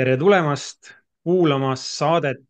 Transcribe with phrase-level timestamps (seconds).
[0.00, 0.94] tere tulemast
[1.24, 2.46] kuulama saadet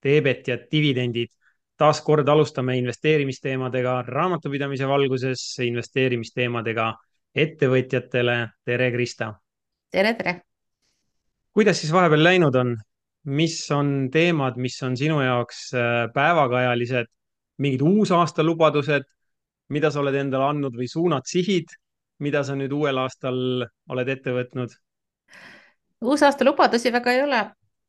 [0.00, 1.28] Teebet ja dividendid.
[1.76, 6.86] taas kord alustame investeerimisteemadega raamatupidamise valguses, investeerimisteemadega
[7.34, 8.36] ettevõtjatele.
[8.64, 9.34] tere, Krista.
[9.90, 10.34] tere, tere.
[11.52, 12.76] kuidas siis vahepeal läinud on?
[13.24, 17.10] mis on teemad, mis on sinu jaoks äh, päevakajalised,
[17.58, 19.04] mingid uusaasta lubadused,
[19.68, 21.68] mida sa oled endale andnud või suunad, sihid,
[22.18, 24.72] mida sa nüüd uuel aastal oled ette võtnud?
[26.04, 27.40] Uusaasta lubadusi väga ei ole.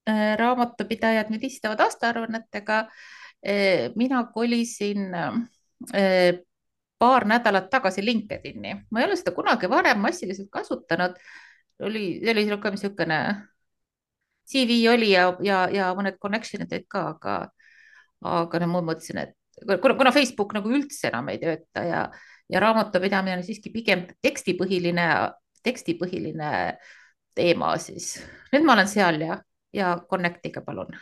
[0.06, 2.82] Äh, raamatupidajad nüüd istavad aastaaruannetega.
[3.42, 6.38] Äh, mina kolisin äh,
[7.02, 11.18] paar nädalat tagasi LinkedIni, ma ei ole seda kunagi varem massiliselt kasutanud.
[11.80, 13.18] oli, oli ka niisugune
[14.48, 17.34] CV oli ja, ja, ja mõned connection'id olid ka, aga,
[18.22, 19.34] aga no ma mõtlesin, et
[19.82, 22.04] kuna, kuna Facebook nagu üldse enam ei tööta ja,
[22.50, 25.08] ja raamatupidamine on siiski pigem tekstipõhiline,
[25.66, 26.52] tekstipõhiline
[27.36, 28.16] teema, siis
[28.54, 29.40] nüüd ma olen seal ja,
[29.76, 30.94] ja Connectiga palun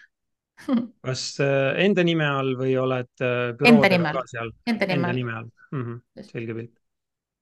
[1.05, 5.51] kas äh, enda nime all või oled äh, enda nime all, enda nime all.
[5.73, 6.25] Mm -hmm.
[6.29, 6.73] selge pilt.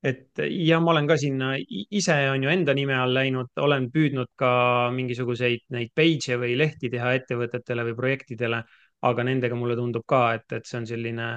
[0.03, 1.51] et ja ma olen ka sinna
[1.99, 4.51] ise on ju enda nime all läinud, olen püüdnud ka
[4.95, 8.63] mingisuguseid neid page'e või lehti teha ettevõtetele või projektidele,
[9.01, 11.27] aga nendega mulle tundub ka, et, et see on selline,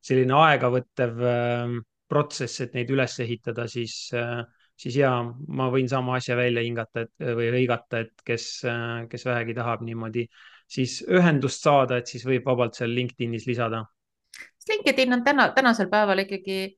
[0.00, 1.76] selline aegavõttev äh,
[2.08, 4.40] protsess, et neid üles ehitada, siis äh,
[4.78, 8.48] siis ja ma võin sama asja välja hingata et, või hõigata, et kes,
[9.10, 10.26] kes vähegi tahab niimoodi
[10.70, 13.84] siis ühendust saada, et siis võib vabalt seal LinkedInis lisada.
[14.68, 16.74] LinkedIn on täna, tänasel päeval ikkagi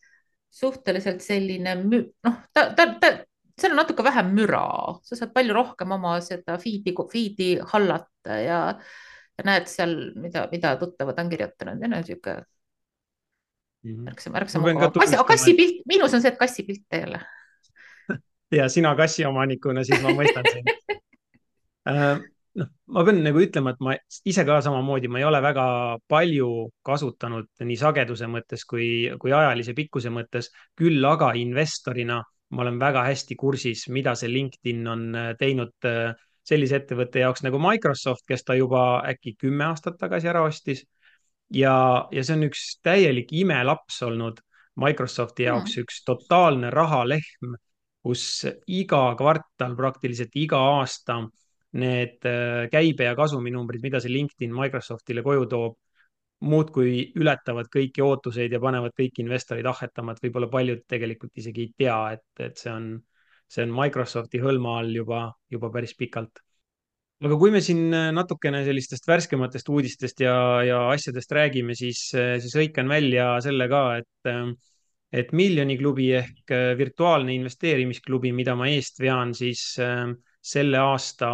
[0.52, 3.12] suhteliselt selline, noh, ta, ta, ta,
[3.56, 4.66] seal on natuke vähem müra,
[5.06, 8.60] sa saad palju rohkem oma seda feed'i, feed'i hallata ja,
[9.38, 12.36] ja näed seal, mida, mida tuttavad on kirjutanud ja niisugune
[13.86, 14.98] märksa, märksa mugavam.
[14.98, 17.22] kassi, kassipilt, miinus on see, et kassipilte ei ole
[18.54, 20.70] ja sina kassiomanikuna, siis ma mõistan sind
[21.90, 22.20] äh,
[22.60, 23.96] noh, ma pean nagu ütlema, et ma
[24.28, 25.66] ise ka samamoodi, ma ei ole väga
[26.08, 26.50] palju
[26.86, 28.88] kasutanud nii sageduse mõttes kui,
[29.20, 32.22] kui ajalise pikkuse mõttes, küll aga investorina
[32.54, 36.14] ma olen väga hästi kursis, mida see LinkedIn on äh, teinud äh,
[36.46, 40.84] sellise ettevõtte jaoks nagu Microsoft, kes ta juba äkki kümme aastat tagasi ära ostis.
[41.50, 44.40] ja, ja see on üks täielik imelaps olnud
[44.76, 47.56] Microsofti jaoks mm., üks totaalne rahalehm
[48.06, 51.24] kus iga kvartal, praktiliselt iga aasta
[51.76, 55.76] need äh, käibe ja kasuminumbrid, mida see LinkedIn Microsoftile koju toob,
[56.46, 61.70] muudkui ületavad kõiki ootuseid ja panevad kõik investorid ahhetama, et võib-olla paljud tegelikult isegi ei
[61.84, 62.90] tea, et, et see on,
[63.48, 66.42] see on Microsofti hõlma all juba, juba päris pikalt.
[67.24, 70.36] aga kui me siin natukene sellistest värskematest uudistest ja,
[70.68, 74.32] ja asjadest räägime, siis, siis hõikan välja selle ka, et
[75.12, 80.06] et miljoni klubi ehk äh, virtuaalne investeerimisklubi, mida ma eest vean, siis äh,
[80.42, 81.30] selle aasta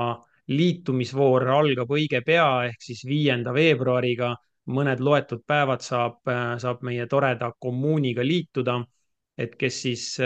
[0.53, 4.34] liitumisvoor algab õige pea ehk siis viienda veebruariga.
[4.62, 8.83] mõned loetud päevad saab, äh, saab meie toreda kommuuniga liituda.
[9.38, 10.19] et kes siis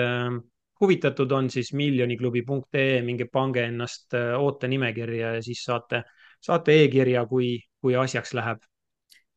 [0.80, 6.02] huvitatud on, siis miljoniklubi.ee, minge pange ennast ootenimekirja ja siis saate,
[6.42, 8.58] saate e-kirja, kui, kui asjaks läheb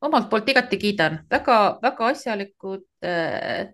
[0.01, 3.69] omalt poolt igati kiidan väga,, väga-väga asjalikud äh,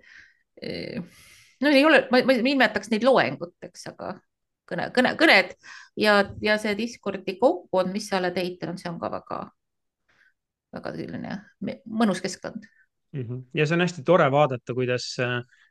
[1.62, 4.16] no ei ole, ma ei nimetaks neid loenguteks, aga
[4.70, 5.54] kõne, kõne, kõned
[6.00, 9.42] ja, ja see Discordi kogukond, mis sa oled ehitanud, see on ka väga,
[10.76, 11.38] väga selline
[11.86, 13.22] mõnus keskkond mm.
[13.22, 13.46] -hmm.
[13.54, 15.08] ja see on hästi tore vaadata, kuidas,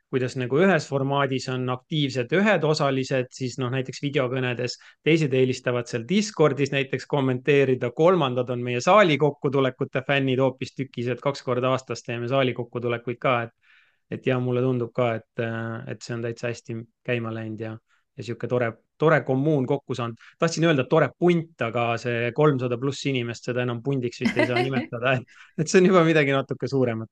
[0.09, 6.07] kuidas nagu ühes formaadis on aktiivsed ühed osalised, siis noh, näiteks videokõnedes, teised eelistavad seal
[6.09, 12.27] Discordis näiteks kommenteerida, kolmandad on meie saali kokkutulekute fännid hoopistükkis, et kaks korda aastas teeme
[12.31, 13.64] saali kokkutulekuid ka, et
[14.11, 15.43] et ja mulle tundub ka, et,
[15.91, 17.73] et see on täitsa hästi käima läinud ja,
[18.17, 18.71] ja sihuke tore,
[19.01, 20.21] tore kommuun kokku saanud.
[20.39, 24.61] tahtsin öelda tore punt, aga see kolmsada pluss inimest, seda enam pundiks vist ei saa
[24.61, 27.09] nimetada, et, et see on juba midagi natuke suuremat.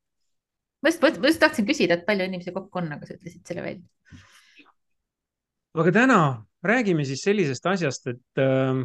[0.83, 3.65] ma just, ma just tahtsin küsida, et palju inimesi kokku on, aga sa ütlesid selle
[3.65, 4.19] välja.
[5.83, 6.19] aga täna
[6.63, 8.83] räägime siis sellisest asjast, et äh,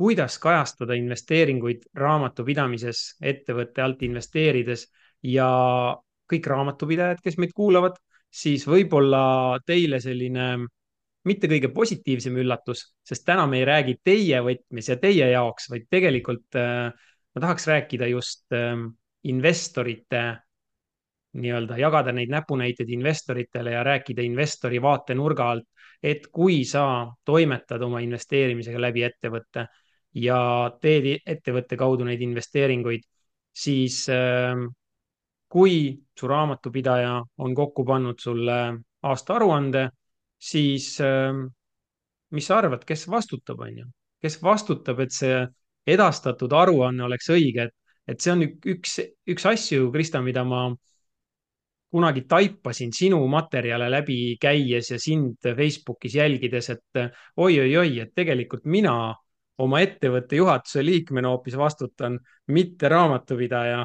[0.00, 4.88] kuidas kajastada investeeringuid raamatupidamises, ettevõtte alt investeerides
[5.22, 5.50] ja
[6.30, 7.98] kõik raamatupidajad, kes meid kuulavad,
[8.34, 10.48] siis võib-olla teile selline
[11.28, 15.86] mitte kõige positiivsem üllatus, sest täna me ei räägi teie võtmes ja teie jaoks, vaid
[15.92, 16.90] tegelikult äh,
[17.34, 18.76] ma tahaks rääkida just äh,
[19.30, 20.24] investorite
[21.34, 25.66] nii-öelda jagada neid näpunäiteid investoritele ja rääkida investori vaatenurga alt,
[26.02, 29.66] et kui sa toimetad oma investeerimisega läbi ettevõtte
[30.20, 30.38] ja
[30.80, 33.02] teed ettevõtte kaudu neid investeeringuid,
[33.54, 34.54] siis äh,
[35.54, 38.56] kui su raamatupidaja on kokku pannud sulle
[39.06, 39.84] aastaaruande,
[40.40, 41.44] siis ähm,
[42.34, 43.86] mis sa arvad, kes vastutab, on ju,
[44.22, 45.44] kes vastutab, et see
[45.94, 47.76] edastatud aruanne oleks õige, et,
[48.10, 48.98] et see on üks,
[49.30, 50.66] üks asju, Krista, mida ma
[51.94, 57.04] kunagi taipasin sinu materjale läbi käies ja sind Facebookis jälgides, et
[57.36, 58.96] oi-oi-oi, et tegelikult mina
[59.62, 62.18] oma ettevõtte juhatuse liikmena hoopis vastutan,
[62.50, 63.84] mitte raamatupidaja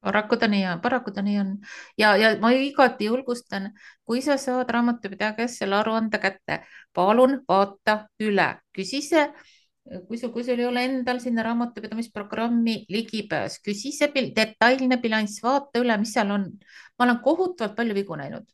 [0.00, 1.52] paraku ta nii on, paraku ta nii on.
[1.98, 3.70] Ja, ja ma igati julgustan,
[4.04, 6.60] kui sa saad raamatupidaja käest selle aruande kätte,
[6.94, 9.24] palun vaata üle, küsi see,
[10.08, 15.42] kui sul, kui sul ei ole endal sinna raamatupidamisprogrammi ligipääs, küsi see pil, detailne bilanss,
[15.42, 16.48] vaata üle, mis seal on.
[16.98, 18.46] ma olen kohutavalt palju vigu näinud,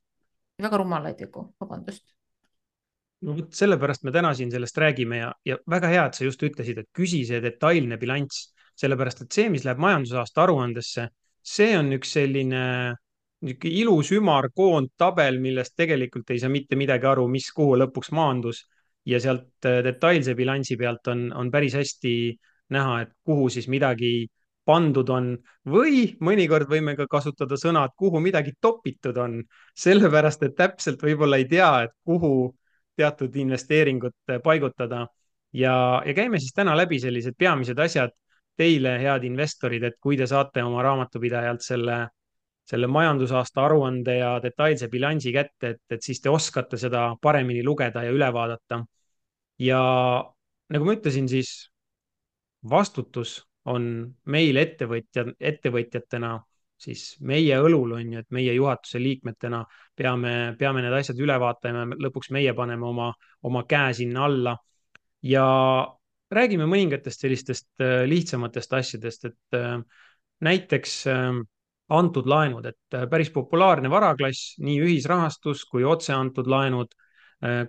[0.63, 2.05] väga rumalaid vigu, vabandust.
[3.23, 6.43] No vot sellepärast me täna siin sellest räägime ja, ja väga hea, et sa just
[6.43, 8.49] ütlesid, et küsi see detailne bilanss,
[8.83, 11.07] sellepärast et see, mis läheb majandusaasta aruandesse
[11.43, 12.63] see on üks selline
[13.43, 18.63] niisugune ilus ümar koondtabel, millest tegelikult ei saa mitte midagi aru, mis kuhu lõpuks maandus.
[19.05, 22.13] Ja sealt äh, detailse bilansi pealt on, on päris hästi
[22.71, 24.29] näha, et kuhu siis midagi
[24.65, 25.33] pandud on.
[25.67, 29.41] Või mõnikord võime ka kasutada sõna, et kuhu midagi topitud on,
[29.75, 32.53] sellepärast et täpselt võib-olla ei tea, et kuhu
[32.97, 35.07] teatud investeeringut paigutada.
[35.53, 38.13] ja, ja käime siis täna läbi sellised peamised asjad
[38.57, 41.99] teile, head investorid, et kui te saate oma raamatupidajalt selle,
[42.69, 48.05] selle majandusaasta aruande ja detailse bilansi kätte, et, et siis te oskate seda paremini lugeda
[48.05, 48.83] ja üle vaadata.
[49.59, 49.81] ja
[50.73, 51.71] nagu ma ütlesin, siis
[52.71, 53.85] vastutus on
[54.27, 56.39] meil ettevõtja, ettevõtjatena
[56.83, 59.63] siis meie õlul on ju, et meie juhatuse liikmetena
[59.99, 63.11] peame, peame need asjad üle vaatama ja lõpuks meie paneme oma,
[63.49, 64.57] oma käe sinna alla.
[65.23, 65.45] ja
[66.33, 69.79] räägime mõningatest sellistest äh, lihtsamatest asjadest, et äh,
[70.45, 71.43] näiteks ähm,
[71.93, 76.99] antud laenud, et äh, päris populaarne varaklass, nii ühisrahastus kui otse antud laenud.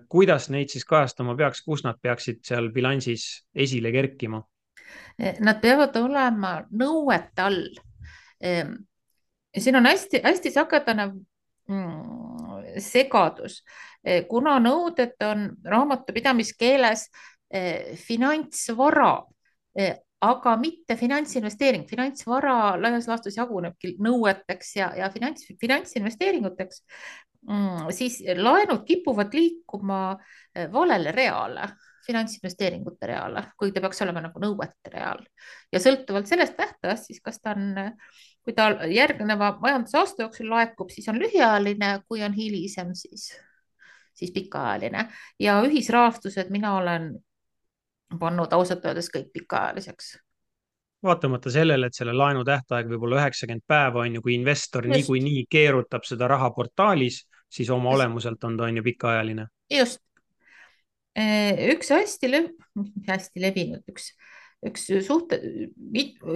[0.06, 3.24] kuidas neid siis kajastama peaks, kus nad peaksid seal bilansis
[3.58, 4.38] esile kerkima?
[5.18, 7.64] Nad peavad olema nõuete all.
[8.38, 8.76] Ehm,
[9.58, 13.64] siin on hästi-hästi sagedane mm, segadus,
[14.30, 17.08] kuna nõuded on raamatupidamiskeeles
[17.54, 19.12] finantsvara,
[19.78, 21.88] eh, aga mitte finantsinvesteering.
[21.90, 26.84] finantsvara laias laastus jagunebki nõueteks ja, ja finants, finantsinvesteeringuteks
[27.48, 27.92] mm,.
[27.92, 30.18] siis laenud kipuvad liikuma
[30.56, 31.70] eh, valele reale
[32.04, 35.22] finantsinvesteeringute reale, kuigi ta peaks olema nagu nõuete real
[35.72, 37.94] ja sõltuvalt sellest tähtajast, siis kas ta on,
[38.44, 43.30] kui ta järgneva majandusaasta jooksul laekub, siis on lühiajaline, kui on hilisem, siis,
[44.20, 45.06] siis pikaajaline
[45.40, 47.14] ja ühisrahastused, mina olen
[48.20, 50.18] pannud ausalt öeldes kõik pikaajaliseks.
[51.04, 55.46] vaatamata sellele, et selle laenu tähtaeg võib olla üheksakümmend päeva, on ju, kui investor niikuinii
[55.52, 58.00] keerutab seda raha portaalis, siis oma just.
[58.00, 59.48] olemuselt on ta on ju pikaajaline.
[59.70, 60.00] just.
[61.74, 62.54] üks hästi lev-,
[63.08, 64.14] hästi levinud, üks,
[64.66, 65.36] üks suht-,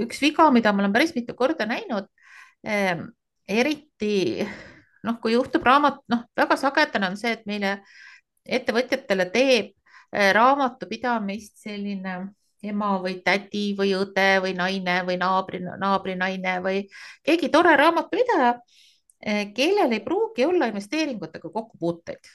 [0.04, 2.12] üks viga, mida ma olen päris mitu korda näinud,
[3.48, 4.46] eriti
[5.08, 7.78] noh, kui juhtub raamat, noh, väga sagedane on see, et meile
[8.44, 9.74] ettevõtjatele teeb
[10.12, 12.20] raamatupidamist selline
[12.64, 16.82] ema või tädi või õde või naine või naabri, naabrinaine või
[17.26, 18.54] keegi tore raamatupidaja,
[19.28, 22.34] äh, kellel ei pruugi olla investeeringutega kokkupuuteid.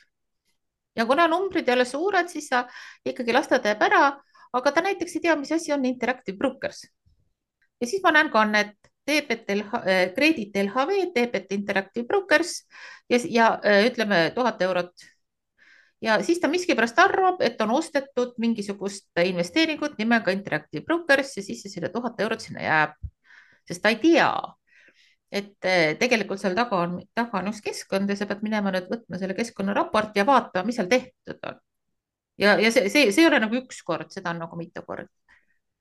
[0.97, 2.67] ja kuna numbrid ei ole suured, siis sa
[3.05, 4.21] ikkagi las ta teeb ära,
[4.53, 6.87] aga ta näiteks ei tea, mis asi on Interactive Brokers.
[7.81, 9.73] ja siis ma näen kannet Teebet LH,
[10.15, 12.69] Kredit LHV, Teebet Interactive Brokers
[13.09, 14.93] ja, ja ütleme tuhat eurot
[16.03, 21.63] ja siis ta miskipärast arvab, et on ostetud mingisugust investeeringut nimega Interactive Brokers ja siis
[21.69, 22.97] selle tuhat eurot sinna jääb,
[23.69, 24.33] sest ta ei tea,
[25.33, 28.91] et eh, tegelikult seal taga on, taga on üks keskkond ja sa pead minema nüüd
[28.91, 31.61] võtma selle keskkonnaraporti ja vaatama, mis seal tehtud on.
[32.43, 35.11] ja, ja see, see, see ei ole nagu üks kord, seda on nagu mitu korda.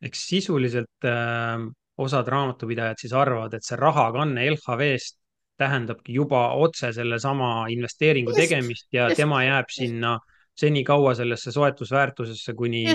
[0.05, 1.65] eks sisuliselt äh,
[2.01, 5.20] osad raamatupidajad siis arvavad, et see rahakanne LHV-st
[5.57, 10.17] tähendabki juba otse sellesama investeeringu just, tegemist ja just, tema jääb sinna
[10.57, 12.85] senikaua sellesse soetusväärtusesse, kuni,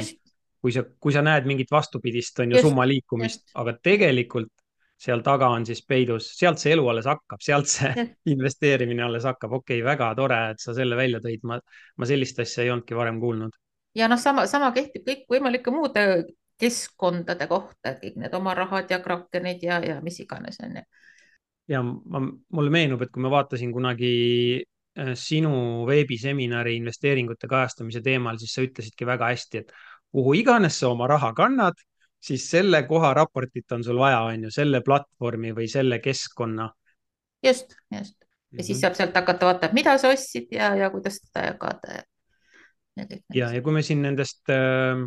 [0.60, 4.52] kui sa, kui sa näed mingit vastupidist, on ju, summa liikumist, aga tegelikult
[4.96, 8.06] seal taga on siis peidus, sealt see elu alles hakkab, sealt see ja.
[8.34, 9.52] investeerimine alles hakkab.
[9.60, 11.60] okei okay,, väga tore, et sa selle välja tõid, ma,
[11.96, 13.56] ma sellist asja ei olnudki varem kuulnud.
[13.96, 16.06] ja noh, sama, sama kehtib kõikvõimalike muude
[16.60, 20.86] keskkondade kohta, et kõik need oma rahad ja krakenid ja, ja mis iganes on ju
[21.68, 24.12] ja ma, mulle meenub, et kui ma vaatasin kunagi
[24.62, 29.74] äh, sinu veebiseminari investeeringute kajastamise teemal, siis sa ütlesidki väga hästi, et
[30.14, 31.78] kuhu iganes sa oma raha kannad,
[32.22, 36.70] siis selle koha raportit on sul vaja, on ju, selle platvormi või selle keskkonna.
[37.44, 38.16] just, just.
[38.52, 38.82] ja siis mhm.
[38.84, 42.02] saab sealt hakata vaatama, mida sa ostsid ja, ja kuidas seda jagada.
[42.96, 45.06] ja, ja, ja kui me siin nendest äh,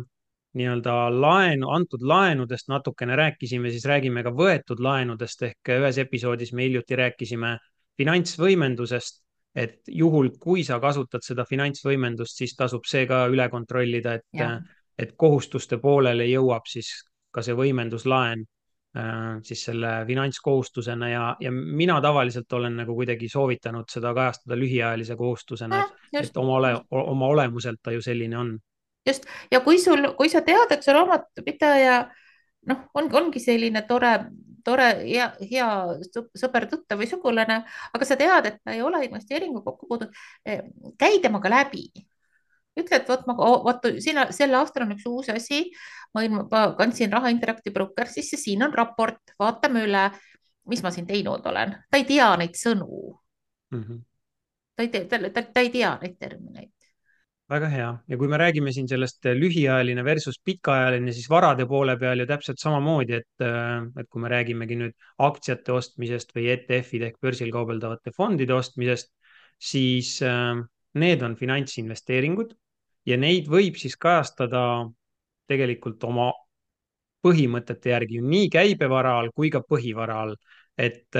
[0.58, 5.42] nii-öelda laenu, antud laenudest natukene rääkisime, siis räägime ka võetud laenudest.
[5.46, 7.56] Ehk ühes episoodis me hiljuti rääkisime
[8.00, 9.22] finantsvõimendusest,
[9.54, 14.64] et juhul, kui sa kasutad seda finantsvõimendust, siis tasub see ka üle kontrollida, et,
[14.98, 16.92] et kohustuste poolele jõuab siis
[17.30, 18.42] ka see võimenduslaen
[18.96, 21.10] äh, siis selle finantskohustusena.
[21.10, 26.58] Ja, ja mina tavaliselt olen nagu kuidagi soovitanud seda kajastada lühiajalise kohustusena, et, et oma
[26.58, 28.56] ole, oma olemuselt ta ju selline on
[29.06, 32.00] just ja kui sul, kui sa tead, et su raamatupidaja
[32.70, 34.12] noh, ongi, ongi selline tore,
[34.64, 35.68] tore ja hea
[36.36, 37.62] sõber, tuttav või sugulane,
[37.94, 40.64] aga sa tead, et ta ei ole investeeringu kokku puutunud, eh,
[41.00, 41.88] käi temaga läbi
[42.78, 45.64] ütle, et vot ma, vot siin sel aastal on üks uus asi,
[46.14, 50.04] ma, ma kandsin raha Interactive Brokersisse, siin on raport, vaatame üle,
[50.70, 51.74] mis ma siin teinud olen.
[51.90, 53.16] ta ei tea neid sõnu
[53.72, 53.82] mm.
[53.82, 54.02] -hmm.
[54.76, 56.79] ta ei tea, ta, ta, ta ei tea neid termineid
[57.50, 62.22] väga hea ja kui me räägime siin sellest lühiajaline versus pikaajaline, siis varade poole peal
[62.22, 63.46] ju täpselt samamoodi, et,
[64.00, 69.10] et kui me räägimegi nüüd aktsiate ostmisest või ETF-ide ehk börsil kaubeldavate fondide ostmisest,
[69.58, 70.60] siis äh,
[71.00, 72.54] need on finantsinvesteeringud
[73.10, 74.62] ja neid võib siis kajastada
[75.50, 76.30] tegelikult oma
[77.24, 80.36] põhimõtete järgi nii käibevara all kui ka põhivara all.
[80.80, 81.16] et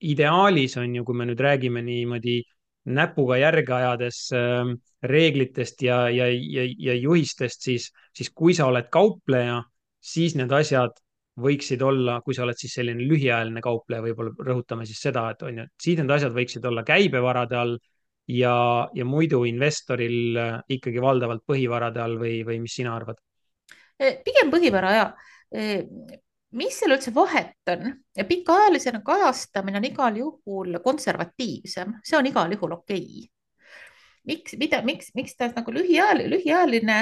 [0.00, 2.38] ideaalis on ju, kui me nüüd räägime niimoodi
[2.84, 8.90] näpuga järge ajades äh, reeglitest ja, ja, ja, ja juhistest, siis, siis kui sa oled
[8.92, 9.62] kaupleja,
[10.04, 10.96] siis need asjad
[11.40, 15.62] võiksid olla, kui sa oled siis selline lühiajaline kaupleja, võib-olla rõhutame siis seda, et on
[15.62, 17.78] ju, siis need asjad võiksid olla käibevarade all
[18.30, 18.56] ja,
[18.94, 23.18] ja muidu investoril äh, ikkagi valdavalt põhivarade all või, või mis sina arvad?
[23.98, 25.08] Eh, pigem põhivara ja
[25.54, 25.82] eh,
[26.54, 27.92] mis seal üldse vahet on?
[28.28, 33.30] pikaajalisena kajastamine on igal juhul konservatiivsem, see on igal juhul okei okay
[34.28, 36.98] miks, mida, miks, miks ta nagu lühiajaline, lühiajaline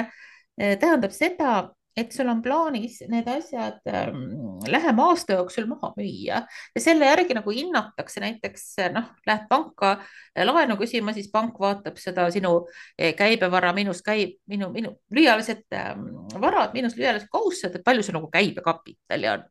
[0.57, 1.53] eh, tähendab seda,
[1.97, 7.35] et sul on plaanis need asjad ähm, lähema aasta jooksul maha müüa ja selle järgi
[7.37, 9.91] nagu hinnatakse näiteks noh, lähed panka
[10.35, 12.55] eh, laenu küsima, siis pank vaatab seda sinu
[12.97, 16.07] eh, käibevara miinus käib minu, minu lühiajalised ähm,
[16.41, 19.45] varad miinus lühiajalised kohustused, et palju sul nagu käibekapitali on.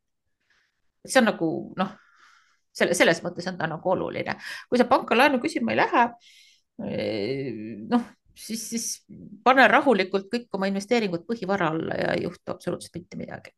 [1.07, 1.95] see on nagu noh,
[2.75, 4.35] selle, selles mõttes on ta nagu oluline,
[4.69, 6.09] kui sa panka laenu küsima ei lähe
[7.93, 8.87] noh, siis, siis
[9.45, 13.55] pane rahulikult kõik oma investeeringud põhivara alla ja ei juhtu absoluutselt mitte midagi.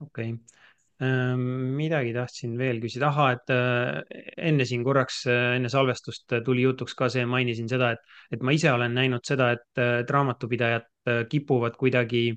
[0.00, 0.62] okei okay.
[0.96, 1.40] Ähm,
[1.76, 6.96] midagi tahtsin veel küsida, ahah, et äh, enne siin korraks, äh, enne salvestust tuli jutuks
[6.96, 11.18] ka see, mainisin seda, et, et ma ise olen näinud seda, et, et raamatupidajad äh,
[11.28, 12.30] kipuvad kuidagi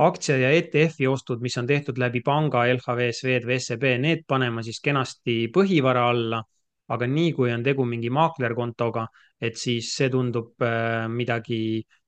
[0.00, 4.64] aktsia ja ETF-i ostud, mis on tehtud läbi panga, LHV, Swed või SEB, need panema
[4.64, 6.40] siis kenasti põhivara alla
[6.94, 9.04] aga nii kui on tegu mingi maaklerkontoga,
[9.40, 11.60] et siis see tundub äh, midagi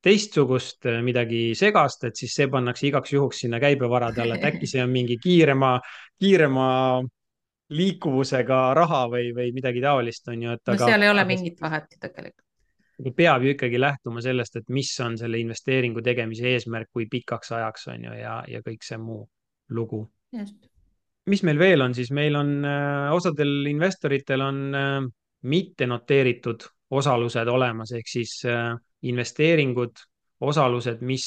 [0.03, 4.69] teistsugust, äh, midagi segast, et siis see pannakse igaks juhuks sinna käibevarade alla, et äkki
[4.69, 5.75] see on mingi kiirema,
[6.19, 6.69] kiirema
[7.71, 11.61] liikuvusega raha või, või midagi taolist, on ju, et no aga, seal ei ole mingit
[11.61, 12.47] vahet tegelikult.
[13.15, 17.87] peab ju ikkagi lähtuma sellest, et mis on selle investeeringu tegemise eesmärk, kui pikaks ajaks
[17.93, 19.23] on ju ja, ja kõik see muu
[19.69, 20.03] lugu.
[20.33, 20.70] just
[21.29, 24.99] mis meil veel on, siis meil on äh, osadel investoritel on äh,
[25.51, 28.73] mitte noteeritud osalused olemas, ehk siis äh,
[29.07, 30.01] investeeringud,
[30.41, 31.25] osalused, mis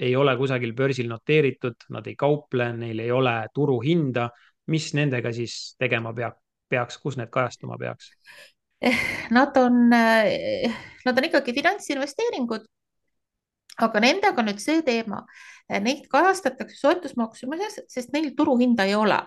[0.00, 4.30] ei ole kusagil börsil noteeritud, nad ei kauple, neil ei ole turuhinda.
[4.66, 8.08] mis nendega siis tegema peab, peaks, kus need kajastuma peaks?
[8.82, 8.98] Eh,
[9.30, 12.66] nad on, nad on ikkagi finantsinvesteeringud
[13.82, 15.22] aga nendega nüüd see teema,
[15.68, 19.18] neid kajastatakse soetusmaksumuses, sest neil turuhinda ei ole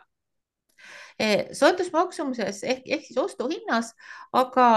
[1.20, 3.92] e, soetusmaksumuses ehk, ehk siis ostuhinnas,
[4.40, 4.68] aga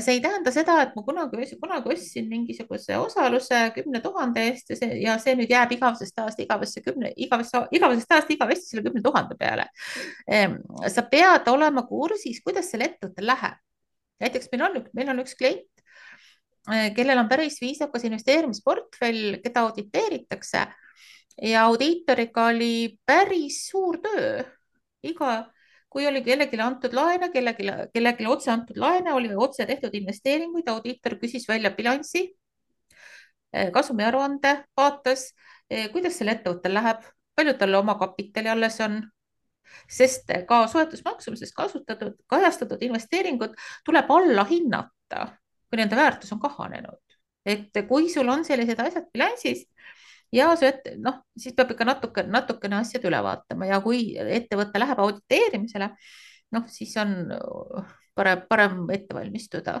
[0.00, 4.78] see ei tähenda seda, et ma kunagi, kunagi ostsin mingisuguse osaluse kümne tuhande eest ja
[4.80, 9.04] see, ja see nüüd jääb igavesest ajast igavesse kümne, igavesse, igavesest ajast igavesti selle kümne
[9.04, 9.68] tuhande peale.
[10.90, 13.62] Sa pead olema kursis, kuidas sellel ettevõttel läheb.
[14.22, 15.74] näiteks meil on, meil on üks klient,
[16.64, 20.62] Äh, kellel on päris viisakas investeerimisportfell, keda auditeeritakse
[21.42, 24.44] ja audiitoriga oli päris suur töö.
[25.04, 25.50] iga,
[25.90, 31.18] kui oli kellelegi antud laene, kellelegi, kellelegi otse antud laene, oli otse tehtud investeeringuid, audiitor
[31.20, 32.24] küsis välja bilansi,
[33.56, 35.34] äh, kasumiaruande, vaatas,
[35.72, 37.04] äh, kuidas sellel ettevõttel läheb,
[37.36, 39.02] palju tal omakapitali alles on
[39.90, 45.26] sest ka soetusmaksumuses kasutatud, kajastatud investeeringud tuleb alla hinnata
[45.74, 47.00] kui nende väärtus on kahanenud.
[47.44, 49.66] et kui sul on sellised asjad bilansis
[50.32, 55.02] ja see, noh, siis peab ikka natuke, natukene asjad üle vaatama ja kui ettevõte läheb
[55.04, 55.90] auditeerimisele,
[56.56, 57.16] noh, siis on
[58.14, 59.80] parem, parem ette valmistuda.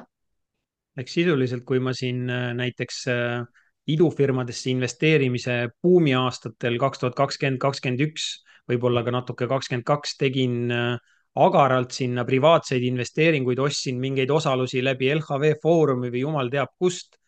[0.98, 3.42] eks sisuliselt, kui ma siin äh, näiteks äh,
[3.90, 8.28] idufirmadesse investeerimise buumi aastatel kaks tuhat kakskümmend, kakskümmend üks,
[8.70, 10.94] võib-olla ka natuke kakskümmend kaks tegin äh,
[11.34, 17.18] agaralt sinna privaatseid investeeringuid, ostsin mingeid osalusi läbi LHV Foorumi või jumal teab kust.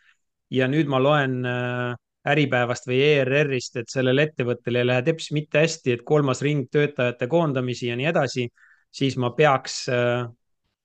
[0.50, 1.94] ja nüüd ma loen äh,
[2.26, 7.28] Äripäevast või ERR-ist, et sellel ettevõttel ei lähe teps mitte hästi, et kolmas ring töötajate
[7.30, 8.48] koondamisi ja nii edasi,
[8.90, 10.26] siis ma peaks äh,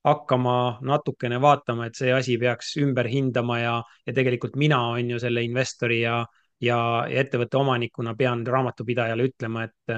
[0.04, 3.74] hakkama natukene vaatama, et see asi peaks ümber hindama ja,
[4.06, 6.22] ja tegelikult mina on ju selle investori ja,
[6.62, 6.78] ja,
[7.22, 9.94] ettevõtte omanikuna pean raamatupidajale ütlema, et,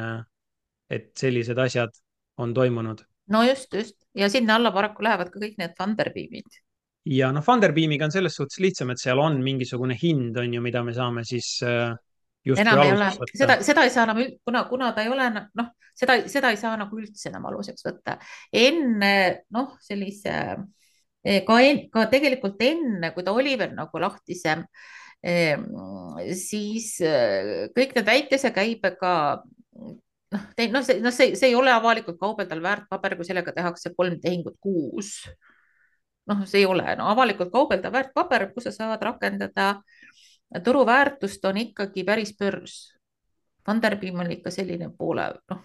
[0.90, 1.96] et sellised asjad
[2.38, 3.04] on toimunud.
[3.30, 6.63] no just, just ja sinna alla paraku lähevad ka kõik need Funderbeamid
[7.04, 10.82] ja noh, Funderbeamiga on selles suhtes lihtsam, et seal on mingisugune hind, on ju, mida
[10.86, 11.92] me saame siis äh,
[12.52, 16.18] enam ei ole, seda, seda ei saa enam, kuna, kuna ta ei ole noh, seda,
[16.30, 18.18] seda ei saa nagu üldse enam aluseks võtta.
[18.52, 19.14] enne
[19.54, 20.34] noh, sellise
[21.24, 21.58] eh, ka,
[21.92, 24.66] ka tegelikult enne, kui ta oli veel nagu lahtisem,
[25.24, 25.68] ehm,
[26.36, 29.14] siis eh, kõik need väikese käibega
[30.34, 30.44] noh,
[30.74, 34.60] noh, see, noh, see, see ei ole avalikult kaubeldav väärtpaber, kui sellega tehakse kolm tehingut
[34.62, 35.16] kuus.
[36.30, 39.74] Noh, see ei ole no, avalikult kaubeldav väärtpaber, kus sa saad rakendada
[40.64, 42.94] turuväärtust on ikkagi päris börs.
[43.64, 45.60] Funderbeam on ikka selline poole, noh,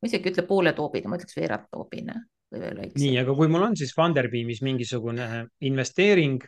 [0.00, 2.16] ma isegi ei ütle poole toobine, ma ütleks veerand toobine
[2.50, 3.02] või veel väiksem.
[3.04, 5.28] nii, aga kui mul on siis Funderbeamis mingisugune
[5.68, 6.40] investeering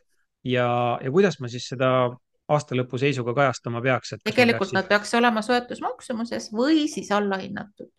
[0.49, 0.67] ja,
[1.03, 1.93] ja kuidas ma siis seda
[2.53, 4.17] aasta lõpu seisuga kajastama peaks?
[4.25, 4.77] tegelikult peaks...
[4.77, 7.91] nad peaks olema soetusmaksumuses või siis allahinnatud.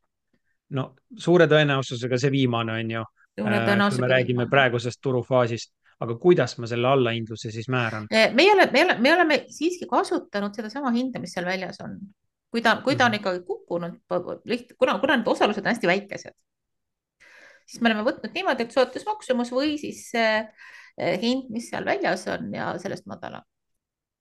[0.78, 3.06] no suure tõenäosusega see viimane on ju.
[3.38, 5.74] Kui me räägime praegusest turufaasist
[6.04, 8.08] aga kuidas ma selle allahindluse siis määran?
[8.12, 11.98] me ei ole, me oleme, me oleme siiski kasutanud sedasama hinda, mis seal väljas on.
[12.54, 13.22] kui ta, kui ta on mhm.
[13.22, 13.96] ikkagi kukkunud,
[14.78, 16.36] kuna, kuna need osalused on hästi väikesed,
[17.66, 22.52] siis me oleme võtnud niimoodi, et soetusmaksumus või siis see hind, mis seal väljas on
[22.54, 23.46] ja sellest madalam.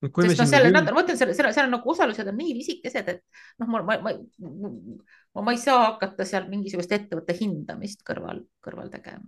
[0.03, 3.11] Sest noh, seal, nad, ma ütlen, seal, seal, seal on nagu osalused on nii pisikesed,
[3.13, 3.21] et
[3.61, 8.91] noh, ma, ma, ma, ma, ma ei saa hakata seal mingisugust ettevõtte hindamist kõrval, kõrval
[8.93, 9.23] tegema.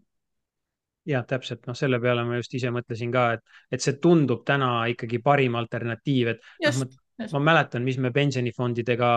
[1.06, 4.88] Jah, täpselt, noh, selle peale ma just ise mõtlesin ka, et, et see tundub täna
[4.90, 9.10] ikkagi parim alternatiiv, et noh, ma, ma mäletan, mis me pensionifondidega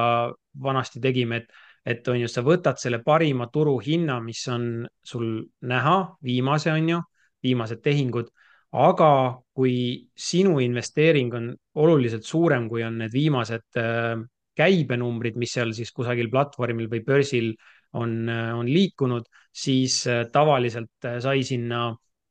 [0.63, 1.55] vanasti tegime, et,
[1.89, 5.97] et on ju, sa võtad selle parima turuhinna, mis on sul näha,
[6.29, 7.01] viimase on ju,
[7.43, 8.29] viimased tehingud,
[8.73, 9.13] aga
[9.55, 14.19] kui sinu investeering on oluliselt suurem, kui on need viimased äh,
[14.59, 21.09] käibenumbrid, mis seal siis kusagil platvormil või börsil äh, on, on liikunud, siis äh, tavaliselt
[21.21, 21.89] sai sinna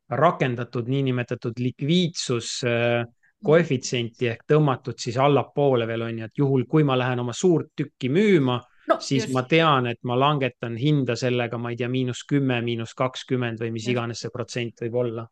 [0.07, 2.61] rakendatud niinimetatud likviidsus
[3.43, 7.73] koefitsienti ehk tõmmatud siis allapoole veel on ju, et juhul, kui ma lähen oma suurt
[7.75, 8.55] tükki müüma
[8.87, 9.33] no,, siis just.
[9.35, 13.73] ma tean, et ma langetan hinda sellega, ma ei tea, miinus kümme, miinus kakskümmend või
[13.75, 15.27] mis iganes see protsent võib olla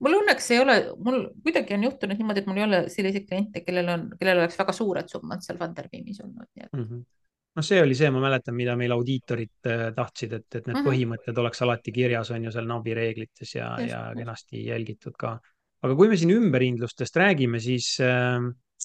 [0.00, 3.64] mul õnneks ei ole, mul kuidagi on juhtunud niimoodi, et mul ei ole selliseid kliente,
[3.66, 6.84] kellel on, kellel oleks väga suured summad seal Funderbeamis olnud, nii et mm.
[6.84, 7.08] -hmm
[7.56, 10.80] noh, see oli see, ma mäletan, mida meil audiitorid äh, tahtsid, et, et need mm
[10.80, 10.88] -hmm.
[10.88, 15.38] põhimõtted oleks alati kirjas, on ju seal NAB-i reeglites ja, ja kenasti jälgitud ka.
[15.82, 18.38] aga kui me siin ümberhindlustest räägime, siis äh,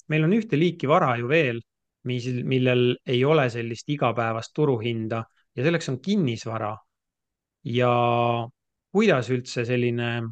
[0.08, 1.60] meil on ühte liiki vara ju veel,
[2.04, 5.24] mis, millel ei ole sellist igapäevast turuhinda
[5.56, 6.76] ja selleks on kinnisvara.
[7.66, 7.92] ja
[8.92, 10.22] kuidas üldse selline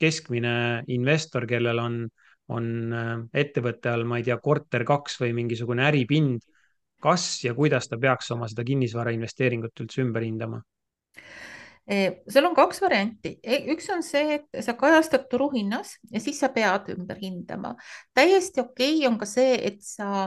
[0.00, 1.98] keskmine investor, kellel on,
[2.54, 6.46] on äh, ettevõtte all, ma ei tea, korter kaks või mingisugune äripind
[7.02, 10.62] kas ja kuidas ta peaks oma seda kinnisvara investeeringut üldse ümber hindama?
[11.88, 16.50] seal on kaks varianti, e, üks on see, et sa kajastad turuhinnas ja siis sa
[16.52, 17.70] pead ümber hindama.
[18.12, 20.26] täiesti okei okay on ka see, et sa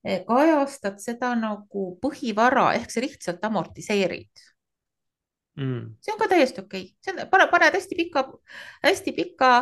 [0.00, 4.46] e, kajastad seda nagu põhivara ehk sa lihtsalt amortiseerid
[5.60, 5.84] mm..
[6.00, 8.26] see on ka täiesti okei okay., see on, paned hästi pika,
[8.82, 9.52] hästi pika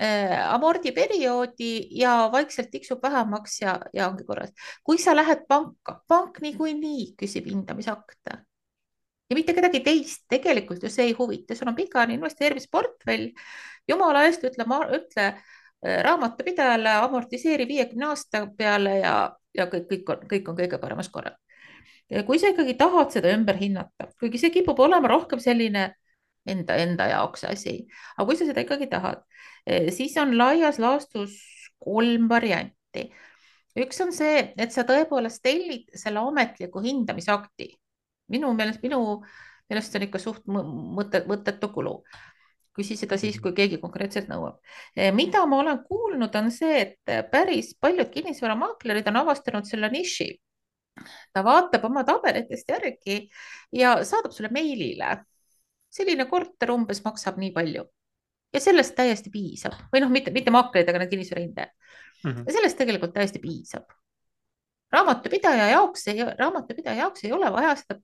[0.00, 4.52] Äh, amordiperioodi ja vaikselt tiksub vähemaks ja, ja ongi korras.
[4.84, 8.34] kui sa lähed panka, pank niikuinii küsib hindamisakte
[9.30, 13.30] ja mitte kedagi teist tegelikult ju see ei huvita, sul on pikaajaline investeerimisportfell.
[13.88, 19.16] jumala eest ütle, ütle äh, raamatupidajale amortiseeri viiekümne aasta peale ja,
[19.56, 21.40] ja kõik, kõik on, kõik on kõige paremas korras.
[22.26, 25.88] Kui sa ikkagi tahad seda ümber hinnata, kuigi see kipub olema rohkem selline
[26.46, 27.78] enda, enda jaoks asi.
[28.16, 29.22] aga kui sa seda ikkagi tahad,
[29.66, 31.38] eh, siis on laias laastus
[31.82, 33.10] kolm varianti.
[33.76, 37.74] üks on see, et sa tõepoolest tellid selle ametliku hindamisakti.
[38.28, 39.22] minu meelest, minu
[39.70, 42.02] meelest see on ikka suht mõte, mõttetu kulu
[42.76, 44.58] küsi seda siis, kui keegi konkreetselt nõuab.
[44.96, 50.28] Eh, mida ma olen kuulnud, on see, et päris paljud kinnisvaramaaklerid on avastanud selle niši.
[51.32, 53.18] Ta vaatab oma tabelitest järgi
[53.72, 55.18] ja saadab sulle meilile
[55.92, 57.84] selline korter umbes maksab nii palju
[58.54, 61.72] ja sellest täiesti piisab või noh, mitte, mitte maaklerid, aga need kinnisvarahindajad.
[62.24, 62.30] mm.
[62.30, 62.44] -hmm.
[62.46, 63.84] ja sellest tegelikult täiesti piisab.
[64.92, 66.04] raamatupidaja jaoks,
[66.38, 67.96] raamatupidaja jaoks ei ole vaja seda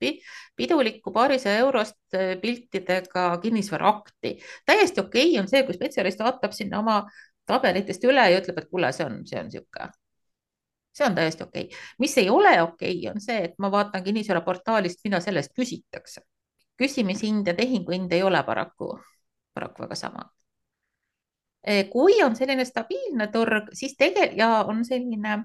[0.55, 4.37] pidulikku paarisaja eurost äh, piltidega kinnisvaraakti.
[4.65, 7.03] täiesti okei okay on see, kui spetsialist vaatab sinna oma
[7.45, 9.91] tabelitest üle ja ütleb, et kuule, see on, see on niisugune
[10.93, 11.79] see on täiesti okei okay..
[11.99, 16.21] mis ei ole okei okay,, on see, et ma vaatan kinnisvaraportaalist, mida selle eest küsitakse.
[16.77, 18.95] küsimishind ja tehinguhind ei ole paraku,
[19.53, 20.29] paraku väga samad.
[21.63, 25.37] Eh, kui on selline stabiilne turg, siis tegelikult ja on selline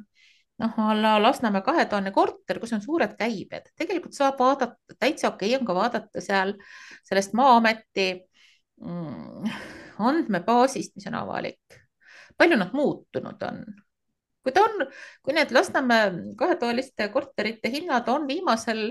[0.59, 5.61] noh, alla Lasnamäe kahetoaline korter, kus on suured käibed, tegelikult saab vaadata, täitsa okei okay
[5.61, 6.55] on ka vaadata seal
[7.07, 8.09] sellest Maa-ameti
[8.83, 9.53] mm,
[10.11, 11.79] andmebaasist, mis on avalik.
[12.39, 13.63] palju nad muutunud on
[14.49, 14.87] kui ta on,
[15.23, 18.83] kui need Lasnamäe kahetoaliste korterite hinnad on viimasel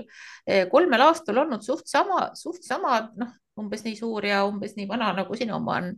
[0.46, 4.86] eh, kolmel aastal olnud suht sama, suht sama, noh, umbes nii suur ja umbes nii
[4.88, 5.96] vana, nagu sinu oma on.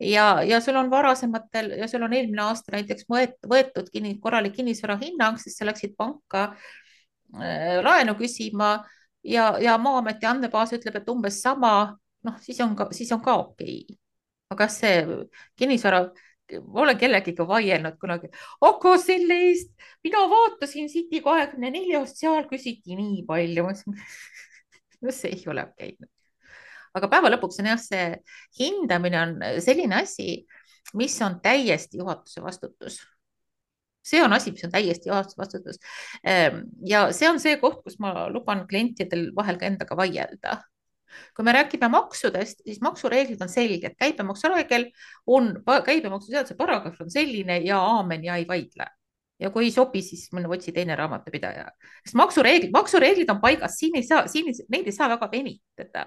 [0.00, 4.96] ja, ja sul on varasematel ja sul on eelmine aasta näiteks võetud kinni, korralik kinnisvara
[5.02, 6.46] hinnang, sest sa läksid panka
[7.34, 8.76] äh, laenu küsima
[9.24, 11.74] ja, ja Maa-ameti andmebaas ütleb, et umbes sama,
[12.22, 13.98] noh, siis on ka, siis on ka okei okay.
[14.54, 15.02] aga see
[15.58, 16.06] kinnisvara
[16.60, 18.30] ma olen kellegiga vaielnud kunagi,
[18.66, 19.70] aga selle eest
[20.04, 23.68] mina vaatasin City kahekümne neljast, seal küsiti nii palju.
[25.04, 26.10] no see ei ole okei okay..
[26.98, 28.08] aga päeva lõpuks on jah, see
[28.60, 30.42] hindamine on selline asi,
[30.98, 33.00] mis on täiesti juhatuse vastutus
[34.10, 35.76] see on asi, mis on täiesti juhatuse vastutus.
[36.24, 40.56] Ehm, ja see on see koht, kus ma luban klientidel vahel ka endaga vaielda
[41.36, 44.88] kui me räägime maksudest, siis maksureeglid on selged, käibemaksureegel
[45.26, 45.52] on,
[45.86, 48.86] käibemaksuseaduse paragrahv on selline ja aamen ja ei vaidle.
[49.40, 51.64] ja kui ei sobi, siis otsi teine raamatupidaja,
[52.04, 56.06] sest maksureeglid, maksureeglid on paigas, siin ei saa, siin ei, neid ei saa väga venitada.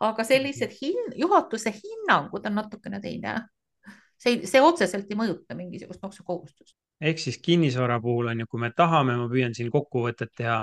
[0.00, 3.36] aga sellised hin, juhatuse hinnangud on natukene teine
[4.22, 6.76] see, see otseselt ei mõjuta mingisugust maksukohustust.
[7.02, 10.62] ehk siis kinnisvara puhul on ju, kui me tahame, ma püüan siin kokkuvõtet teha.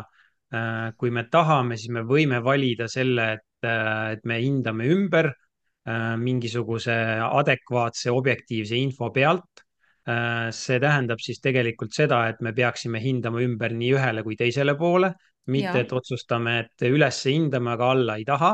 [0.49, 6.15] Äh, kui me tahame, siis me võime valida selle, et et me hindame ümber äh,
[6.17, 6.95] mingisuguse
[7.25, 9.63] adekvaatse objektiivse info pealt.
[10.09, 14.75] Äh, see tähendab siis tegelikult seda, et me peaksime hindama ümber nii ühele kui teisele
[14.79, 15.13] poole,
[15.49, 18.53] mitte et otsustame, et üles hindame, aga alla ei taha.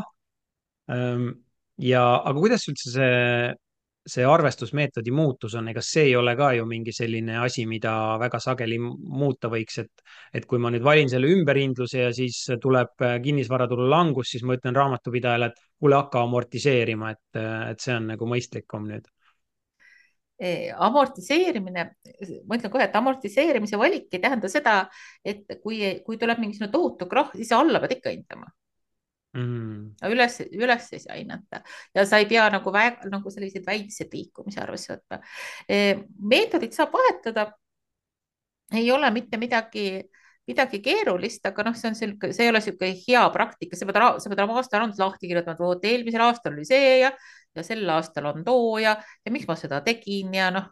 [0.85, 3.15] Ja, aga kuidas üldse see
[4.05, 8.39] see arvestusmeetodi muutus on, ega see ei ole ka ju mingi selline asi, mida väga
[8.43, 10.03] sageli muuta võiks, et,
[10.37, 14.77] et kui ma nüüd valin selle ümberhindluse ja siis tuleb kinnisvaraturu langus, siis ma ütlen
[14.77, 17.41] raamatupidajale, et kuule, hakka amortiseerima, et,
[17.71, 19.09] et see on nagu mõistlikum nüüd.
[20.35, 21.87] E, amortiseerimine,
[22.45, 24.83] ma ütlen kohe, et amortiseerimise valik ei tähenda seda,
[25.25, 28.51] et kui, kui tuleb mingisugune tohutu krahh, siis alla pead ikka hindama
[29.35, 30.09] mm..
[30.11, 31.61] üles, üles ei saa hinnata
[31.95, 35.21] ja sa ei pea nagu väga nagu selliseid väikseid liikumisi arvesse võtma.
[36.33, 37.51] meetodit saab vahetada.
[38.73, 40.01] ei ole mitte midagi,
[40.49, 43.99] midagi keerulist, aga noh, see on selline, see ei ole niisugune hea praktika, sa pead,
[44.23, 47.11] sa pead oma aastaaruandes lahti kirjutama, et vot eelmisel aastal oli see ja,
[47.55, 48.95] ja sel aastal on too ja,
[49.25, 50.71] ja miks ma seda tegin ja noh,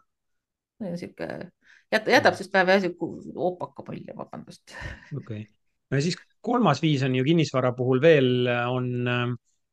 [0.82, 1.52] niisugune
[1.94, 4.74] jätab sinust päeva niisugune oopaka mulje, vabandust.
[5.14, 5.46] okei okay.,
[5.90, 8.88] no ja siis kolmas viis on ju kinnisvara puhul veel on,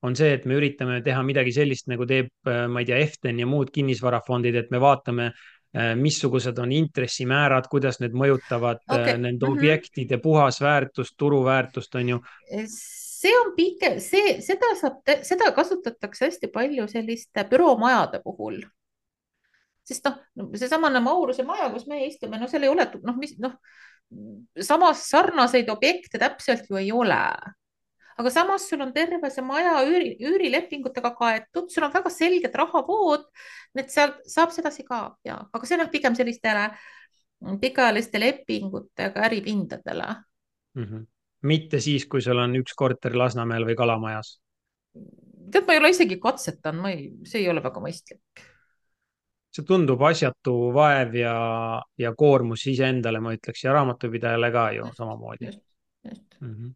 [0.01, 3.49] on see, et me üritame teha midagi sellist, nagu teeb, ma ei tea, Eften ja
[3.49, 5.31] muud kinnisvarafondid, et me vaatame,
[5.99, 9.13] missugused on intressimäärad, kuidas need mõjutavad okay.
[9.17, 9.59] nende mm -hmm.
[9.59, 12.19] objektide puhasväärtust, turuväärtust, on ju
[13.21, 18.61] see on pigem, see, seda saab, seda kasutatakse hästi palju selliste büroomajade puhul.
[19.91, 20.07] Sest
[20.39, 23.57] noh, seesamane Mauruse maja, kus me istume, no seal ei ole, noh, mis noh
[24.59, 27.23] samas sarnaseid objekte täpselt ju ei ole.
[28.21, 33.23] aga samas sul on terve see maja üüri, üürilepingutega kaetud, sul on väga selged rahavood,
[33.79, 36.67] et sealt saab sedasi ka ja, aga see on pigem sellistele
[37.61, 40.09] pikaajaliste lepingutega äripindadele
[40.75, 40.83] mm.
[40.83, 41.07] -hmm.
[41.41, 44.37] mitte siis, kui sul on üks korter Lasnamäel või Kalamajas?
[45.51, 48.50] tead, ma ei ole isegi katsetanud, ma ei, see ei ole väga mõistlik
[49.51, 51.35] see tundub asjatu vaev ja,
[51.99, 55.51] ja koormus iseendale, ma ütleks, ja raamatupidajale ka ju samamoodi.
[56.41, 56.71] Mm -hmm.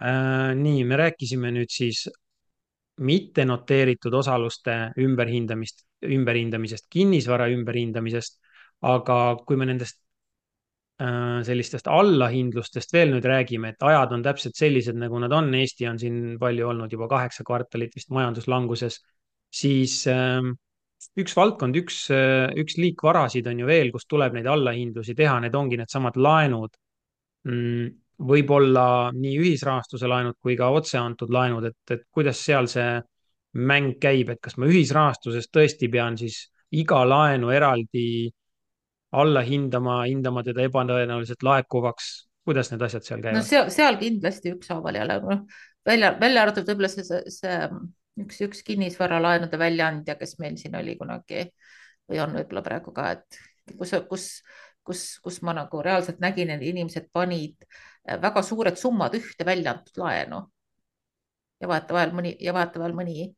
[0.00, 2.06] äh, nii, me rääkisime nüüd siis
[2.96, 8.38] mitte noteeritud osaluste ümberhindamist, ümberhindamisest, kinnisvara ümberhindamisest,
[8.80, 9.98] aga kui me nendest
[11.02, 15.88] äh, sellistest allahindlustest veel nüüd räägime, et ajad on täpselt sellised, nagu nad on, Eesti
[15.90, 19.00] on siin palju olnud juba kaheksa kvartalit vist majanduslanguses,
[19.50, 20.40] siis äh,
[21.20, 22.04] üks valdkond, üks,
[22.60, 26.74] üks liik varasid on ju veel, kus tuleb neid allahindlusi teha, need ongi needsamad laenud.
[27.48, 27.90] Mm,
[28.24, 33.00] võib-olla nii ühisrahastuse laenud kui ka otse antud laenud, et, et kuidas seal see
[33.54, 38.30] mäng käib, et kas ma ühisrahastuses tõesti pean siis iga laenu eraldi
[39.14, 42.14] alla hindama, hindama teda ebatõenäoliselt laekuvaks.
[42.44, 43.46] kuidas need asjad seal no käivad?
[43.46, 45.44] seal, seal kindlasti ükshaaval jälle, noh
[45.86, 47.54] välja, välja arvatud võib-olla see, see, see
[48.22, 51.48] üks, üks kinnisvaralaenude väljaandja, kes meil siin oli kunagi
[52.10, 53.40] või on võib-olla praegu ka, et
[53.78, 54.28] kus, kus,
[54.84, 57.66] kus, kus ma nagu reaalselt nägin, et inimesed panid
[58.04, 60.44] väga suured summad ühte välja antud laenu.
[61.60, 63.30] ja vahetevahel mõni ja vahetevahel mõni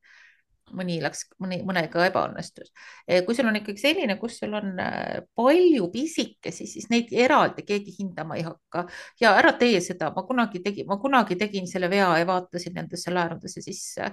[0.75, 2.73] mõni läks, mõni, mõnega ebaõnnestus.
[3.07, 7.63] Eh, kui sul on ikkagi selline, kus sul on eh, palju pisikesi, siis neid eraldi
[7.67, 8.87] keegi hindama ei hakka
[9.23, 13.15] ja ära tee seda, ma kunagi tegin, ma kunagi tegin selle vea ja vaatasin nendesse
[13.15, 14.11] laenudesse sisse.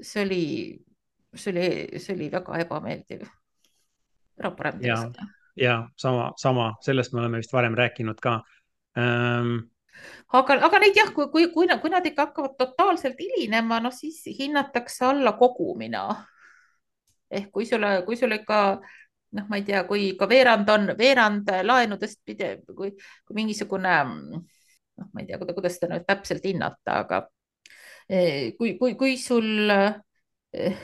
[0.00, 0.44] See oli,
[1.34, 3.26] see oli, see oli väga ebameeldiv.
[4.56, 5.28] parem tee seda.
[5.56, 8.42] ja sama, sama, sellest me oleme vist varem rääkinud ka
[8.98, 9.70] ähm
[10.34, 14.24] aga, aga neid jah, kui, kui, kui, kui nad ikka hakkavad totaalselt hilinema, noh siis
[14.38, 16.08] hinnatakse alla kogumina.
[17.30, 18.58] ehk kui sulle, kui sul ikka
[19.34, 22.92] noh, ma ei tea, kui ka veerand on, veerand laenudest pidev, kui,
[23.26, 27.24] kui mingisugune noh, ma ei tea, kuidas seda nüüd täpselt hinnata, aga
[28.58, 30.76] kui, kui, kui sul eh,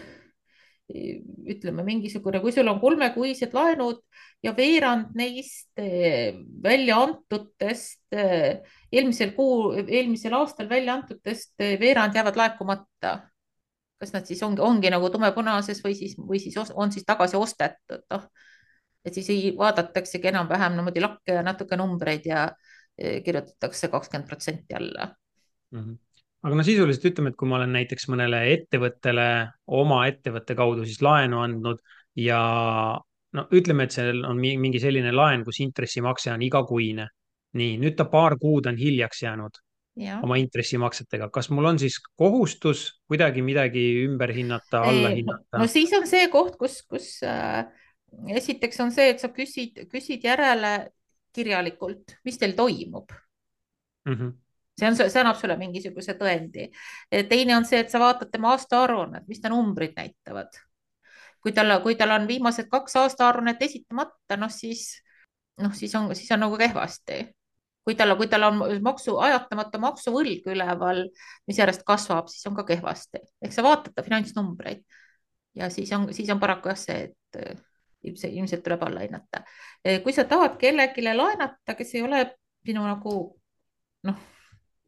[0.91, 4.01] ütleme mingisugune, kui sul on kolmekuised laenud
[4.45, 8.61] ja veerand neist eh, välja antutest, eh,
[8.93, 13.19] eelmisel kuu, eelmisel aastal välja antutest eh, veerand jäävad laekumata.
[14.01, 18.01] kas nad siis ongi, ongi nagu tumepunases või siis, või siis on siis tagasi ostetud,
[18.09, 18.23] noh.
[19.05, 22.47] et siis ei vaadataksegi enam-vähem niimoodi lakke ja natuke numbreid ja
[22.97, 25.11] kirjutatakse kakskümmend protsenti alla
[25.73, 25.81] mm.
[25.81, 26.10] -hmm
[26.41, 29.29] aga no sisuliselt ütleme, et kui ma olen näiteks mõnele ettevõttele
[29.81, 31.81] oma ettevõtte kaudu siis laenu andnud
[32.19, 32.41] ja
[33.37, 37.09] no ütleme, et seal on mingi selline laen, kus intressimakse on igakuine.
[37.59, 39.57] nii, nüüd ta paar kuud on hiljaks jäänud
[39.99, 40.21] ja.
[40.23, 41.31] oma intressimaksetega.
[41.35, 45.59] kas mul on siis kohustus kuidagi midagi ümber hinnata, alla hinnata?
[45.59, 47.67] no siis on see koht, kus, kus äh,
[48.37, 50.93] esiteks on see, et sa küsid, küsid järele
[51.35, 53.13] kirjalikult, mis teil toimub
[54.07, 54.15] mm.
[54.15, 54.39] -hmm
[54.81, 56.69] see on, see annab sulle mingisuguse tõendi.
[57.29, 60.61] teine on see, et sa vaatad tema aastaaruannet, mis ta numbrid näitavad.
[61.41, 65.03] kui tal, kui tal on viimased kaks aastaaruannet esitamata, noh siis,
[65.61, 67.21] noh siis on, siis on nagu kehvasti.
[67.85, 71.07] kui tal, kui tal on maksu, ajatamata maksuvõlg üleval,
[71.49, 73.25] mis järjest kasvab, siis on ka kehvasti.
[73.43, 74.85] ehk sa vaatad ta finantsnumbreid
[75.55, 77.61] ja siis on, siis on paraku jah see, et
[78.05, 79.43] ilmselt, ilmselt tuleb alla hinnata.
[80.03, 82.25] kui sa tahad kellelegi laenata, kes ei ole
[82.67, 83.15] sinu nagu
[84.09, 84.21] noh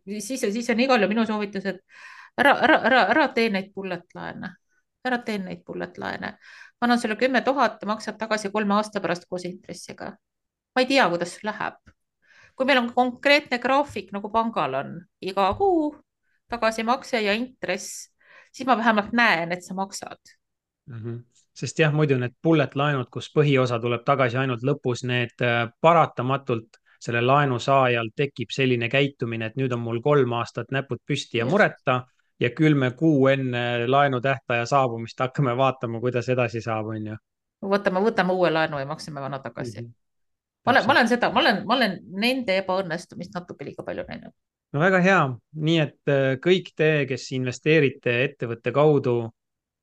[0.07, 1.81] siis, siis on igal juhul minu soovitus, et
[2.39, 4.53] ära, ära, ära, ära tee neid bullet laene,
[5.05, 6.37] ära tee neid bullet laene.
[6.81, 10.13] ma annan sulle kümme tuhat maksad tagasi kolme aasta pärast koos intressiga.
[10.75, 11.81] ma ei tea, kuidas sul läheb.
[12.57, 15.97] kui meil on konkreetne graafik nagu pangal on iga kuu
[16.49, 18.09] tagasimakse ja intress,
[18.53, 20.19] siis ma vähemalt näen, et sa maksad
[20.87, 20.99] mm.
[21.05, 25.69] -hmm sest jah, muidu need bullet laenud, kus põhiosa tuleb tagasi ainult lõpus, need äh,
[25.81, 31.47] paratamatult sellel laenusaajal tekib selline käitumine, et nüüd on mul kolm aastat näpud püsti ja
[31.49, 32.03] mureta
[32.41, 37.19] ja küll me kuu enne laenu tähtaja saabumist hakkame vaatama, kuidas edasi saab, on ju.
[37.75, 39.87] võtame, võtame uue laenu ja maksame vana tagasi mm.
[39.87, 39.93] -hmm.
[40.67, 44.35] ma olen, ma olen seda, ma olen, ma olen nende ebaõnnestumist natuke liiga palju näinud.
[44.73, 45.21] no väga hea,
[45.69, 49.17] nii et äh, kõik te, kes investeerite ettevõtte kaudu,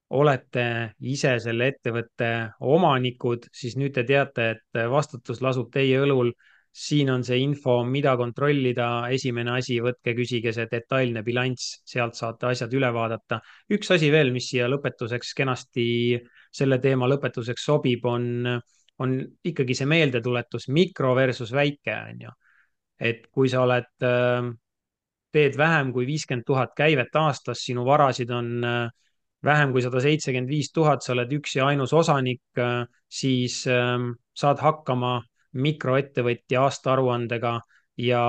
[0.09, 2.29] olete ise selle ettevõtte
[2.59, 6.33] omanikud, siis nüüd te teate, et vastutus lasub teie õlul
[6.71, 9.09] siin on see info, mida kontrollida.
[9.13, 13.39] esimene asi, võtke, küsige see detailne bilanss, sealt saate asjad üle vaadata.
[13.73, 16.19] üks asi veel, mis siia lõpetuseks kenasti
[16.51, 18.47] selle teema lõpetuseks sobib, on,
[18.99, 22.33] on ikkagi see meeldetuletus mikro versus väike, on ju.
[22.99, 23.89] et kui sa oled,
[25.31, 28.49] teed vähem kui viiskümmend tuhat käivet aastas, sinu varasid on
[29.45, 32.43] vähem kui sada seitsekümmend viis tuhat, sa oled üks ja ainus osanik,
[33.07, 35.19] siis saad hakkama
[35.53, 37.53] mikroettevõtja aastaaruandega
[37.97, 38.23] ja,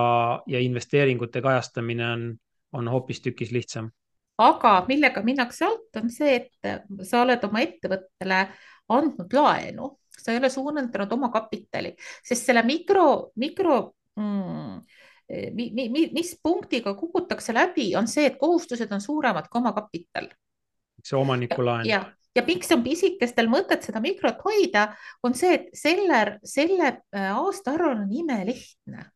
[0.47, 2.27] ja investeeringute kajastamine on,
[2.73, 3.91] on hoopistükkis lihtsam.
[4.39, 8.41] aga millega minnakse alt, on see, et sa oled oma ettevõttele
[8.89, 11.93] andnud laenu, sa ei ole suurendanud oma kapitali,
[12.25, 13.77] sest selle mikro, mikro
[14.17, 14.81] mm,
[15.55, 20.31] mi, mi, mis punktiga kukutakse läbi, on see, et kohustused on suuremad kui omakapital.
[21.05, 21.87] see omanikulaen.
[21.89, 24.91] jah, ja miks on pisikestel mõtet seda mikrot hoida,
[25.27, 29.07] on see, et selle, selle äh, aastaaruanne on imelihtne.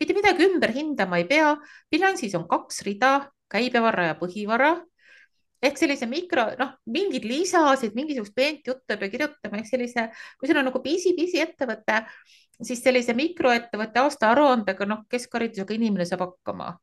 [0.00, 1.54] mitte midagi ümber hindama ei pea,
[1.92, 4.78] bilansis on kaks rida, käibevara ja põhivara.
[5.60, 10.06] Ehk sellise mikro, noh, mingeid lisasid, mingisugust peent juttu ei pea kirjutama, ehk sellise,
[10.40, 11.98] kui sul on nagu pisi-pisi ettevõte,
[12.64, 16.78] siis sellise mikroettevõtte aastaaruandega, noh, keskharidusega inimene saab hakkama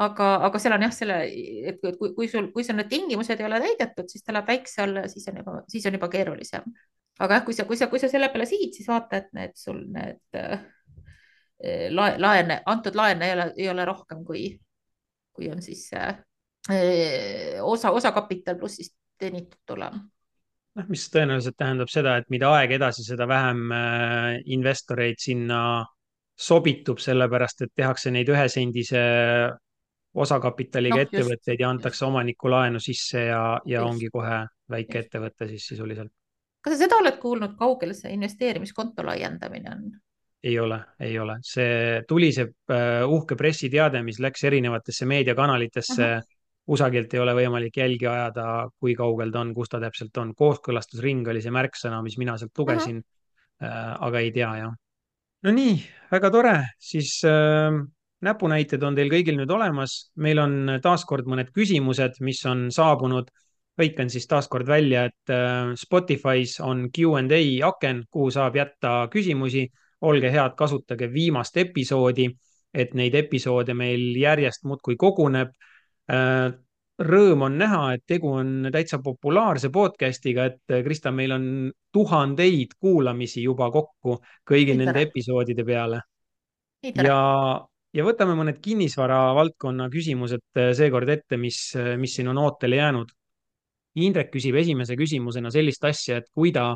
[0.00, 1.18] aga, aga seal on jah, selle,
[1.70, 4.84] et kui, kui sul, kui sul need tingimused ei ole täidetud, siis ta läheb väikse
[4.84, 6.68] alla siis on juba, siis on juba keerulisem.
[7.20, 9.56] aga jah, kui sa, kui sa, kui sa selle peale sihid, siis vaata, et need
[9.60, 10.64] sul need äh,
[11.92, 14.46] lae, laene, antud laene ei ole, ei ole rohkem kui,
[15.36, 16.22] kui on siis äh,
[17.64, 20.00] osa, osakapital pluss siis teenitud tulem
[20.78, 25.60] noh, mis tõenäoliselt tähendab seda, et mida aeg edasi, seda vähem äh, investoreid sinna
[26.40, 29.02] sobitub, sellepärast et tehakse neid ühesendise
[30.14, 33.90] osakapitaliga no, ettevõtteid ja antakse omanikku laenu sisse ja, ja just.
[33.90, 36.12] ongi kohe väike ettevõte siis sisuliselt.
[36.60, 39.84] kas sa seda oled kuulnud, kaugel see investeerimiskonto laiendamine on?
[40.42, 46.18] ei ole, ei ole, see tuli see uh, uhke pressiteade, mis läks erinevatesse meediakanalitesse uh.
[46.18, 46.36] -huh.
[46.70, 50.34] kusagilt ei ole võimalik jälgi ajada, kui kaugel ta on, kus ta täpselt on.
[50.34, 53.02] kooskõlastusring oli see märksõna, mis mina sealt lugesin uh.
[53.02, 53.16] -huh.
[53.60, 54.72] Uh, aga ei tea jah.
[55.42, 55.74] no nii,
[56.10, 57.76] väga tore, siis uh,
[58.24, 63.30] näpunäited on teil kõigil nüüd olemas, meil on taaskord mõned küsimused, mis on saabunud.
[63.80, 69.68] hõikan siis taaskord välja, et äh, Spotify's on Q&A aken, kuhu saab jätta küsimusi.
[70.00, 72.30] olge head, kasutage viimast episoodi,
[72.74, 75.48] et neid episoode meil järjest muudkui koguneb.
[76.12, 76.52] Äh,
[77.00, 81.44] rõõm on näha, et tegu on täitsa populaarse podcast'iga, et Krista, meil on
[81.92, 84.18] tuhandeid kuulamisi juba kokku
[84.50, 86.00] kõigi nende episoodide peale.
[86.82, 87.20] ja
[87.96, 92.78] ja võtame mõned kinnisvara valdkonna küsimused äh, seekord ette, mis, äh, mis siin on ootele
[92.80, 93.10] jäänud.
[94.00, 96.72] Indrek küsib esimese küsimusena sellist asja, et kui ta,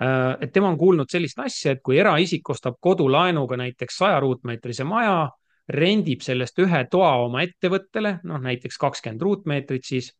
[0.00, 4.86] äh, et tema on kuulnud sellist asja, et kui eraisik ostab kodulaenuga näiteks saja ruutmeetrise
[4.88, 5.28] maja,
[5.70, 10.10] rendib sellest ühe toa oma ettevõttele, noh näiteks kakskümmend ruutmeetrit siis,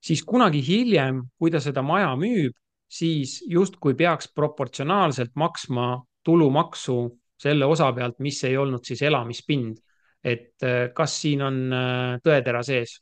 [0.00, 2.54] siis kunagi hiljem, kui ta seda maja müüb,
[2.90, 9.78] siis justkui peaks proportsionaalselt maksma tulumaksu selle osa pealt, mis ei olnud siis elamispind.
[10.24, 12.98] et äh, kas siin on äh, tõetera sees?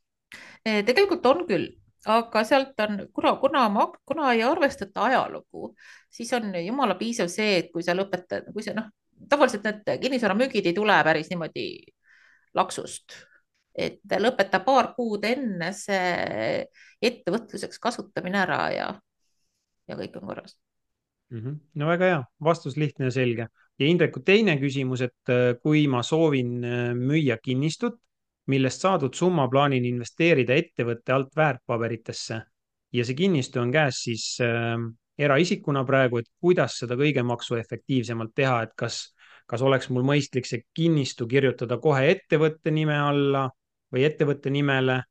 [0.64, 1.64] Eh, tegelikult on küll,
[2.06, 3.64] aga sealt on, kuna, kuna,
[4.06, 5.72] kuna ei arvestata ajalugu,
[6.10, 8.86] siis on jumala piisav see, et kui sa lõpetad, kui sa noh,
[9.28, 11.66] tavaliselt need kinnisvaramüügid ei tule päris niimoodi
[12.54, 13.18] laksust,
[13.74, 16.62] et lõpeta paar kuud enne see
[17.02, 18.88] ettevõtluseks kasutamine ära ja,
[19.90, 20.54] ja kõik on korras
[21.30, 21.40] mm.
[21.40, 21.58] -hmm.
[21.74, 23.48] no väga hea, vastus lihtne ja selge.
[23.78, 27.98] Ja Indreku teine küsimus, et äh, kui ma soovin äh, müüa kinnistut,
[28.48, 32.40] millest saadud summa plaanin investeerida ettevõtte alt väärtpaberitesse
[32.92, 34.76] ja see kinnistu on käes siis äh,
[35.18, 39.02] eraisikuna praegu, et kuidas seda kõige maksuefektiivsemalt teha, et kas,
[39.50, 43.48] kas oleks mul mõistlik see kinnistu kirjutada kohe ettevõtte nime alla
[43.92, 45.02] või ettevõtte nimele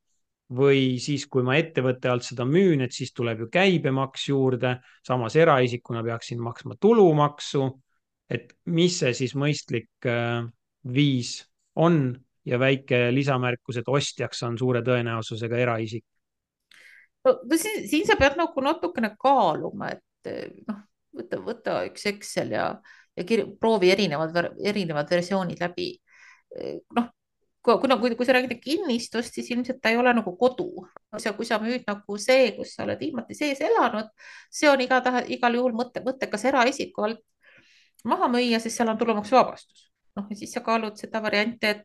[0.54, 5.36] või siis, kui ma ettevõtte alt seda müün, et siis tuleb ju käibemaks juurde, samas
[5.36, 7.68] eraisikuna peaksin maksma tulumaksu.
[8.30, 10.44] Et mis see siis mõistlik äh,
[10.94, 11.40] viis
[11.78, 12.16] on
[12.48, 16.04] ja väike lisamärkus, et ostjaks on suure tõenäosusega eraisik.
[17.24, 20.32] no siin, siin sa pead nagu natukene kaaluma, et
[20.68, 20.80] noh,
[21.18, 22.70] võta, võta üks Excel ja,
[23.16, 25.92] ja kir, proovi erinevad, erinevad versioonid läbi.
[26.96, 27.10] noh,
[27.62, 30.86] kuna, kui, kui sa räägid kinnistust, siis ilmselt ta ei ole nagu kodu.
[31.36, 34.08] kui sa müüd nagu see, kus sa oled viimati sees elanud,
[34.50, 37.24] see on igatahes igal juhul mõte, mõttekas eraisiku alt
[38.04, 39.86] maha müüa, sest seal on tulumaksuvabastus.
[40.18, 41.84] noh, ja siis sa kaalud seda varianti, et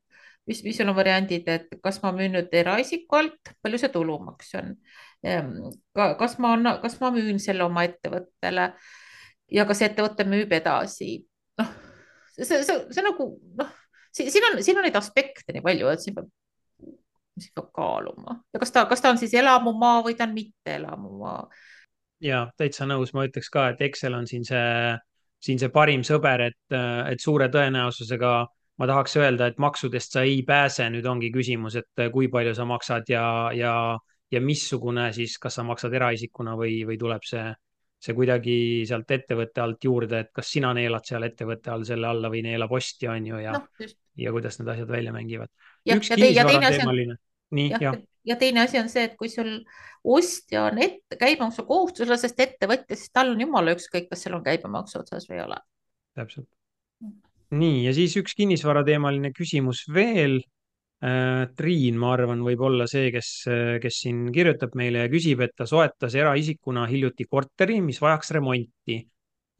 [0.49, 4.55] mis, mis sul on variandid, et kas ma müün nüüd eraisiku alt, palju see tulumaks
[4.59, 4.73] on?
[5.23, 5.53] Ehm,
[5.93, 8.71] kas ma, kas ma müün selle oma ettevõttele
[9.53, 11.23] ja kas ettevõte müüb edasi?
[11.61, 11.69] noh,
[12.33, 13.79] see, see, see nagu noh
[14.13, 16.29] siin on, siin on neid aspekte nii palju, et siin peab,
[17.39, 20.77] siin peab kaaluma ja kas ta, kas ta on siis elamumaa või ta on mitte
[20.77, 21.47] elamumaa.
[22.23, 24.93] ja täitsa nõus, ma ütleks ka, et Excel on siin see,
[25.43, 26.75] siin see parim sõber, et,
[27.11, 28.33] et suure tõenäosusega
[28.79, 32.65] ma tahaks öelda, et maksudest sa ei pääse, nüüd ongi küsimus, et kui palju sa
[32.65, 33.73] maksad ja, ja,
[34.31, 37.51] ja missugune siis, kas sa maksad eraisikuna või, või tuleb see
[38.03, 38.55] see kuidagi
[38.87, 42.73] sealt ettevõtte alt juurde, et kas sina neelad seal ettevõtte all selle alla või neelab
[42.75, 43.87] ostja, on ju, ja no,,
[44.19, 45.51] ja kuidas need asjad välja mängivad.
[45.87, 47.15] üks kinnisvarateemaline,
[47.53, 47.99] nii, jah.
[48.27, 49.55] ja teine asi on see, et kui sul
[50.03, 55.29] ostja on ette, käibemaksukohustuslasest ettevõtja, siis tal on jumala ükskõik, kas seal on käibemaksu otsas
[55.29, 55.61] või ei ole.
[56.17, 56.49] täpselt.
[57.03, 57.19] Mm.
[57.59, 60.41] nii, ja siis üks kinnisvarateemaline küsimus veel
[61.03, 63.29] Äh, Triin, ma arvan, võib olla see, kes,
[63.83, 69.01] kes siin kirjutab meile ja küsib, et ta soetas eraisikuna hiljuti korteri, mis vajaks remonti.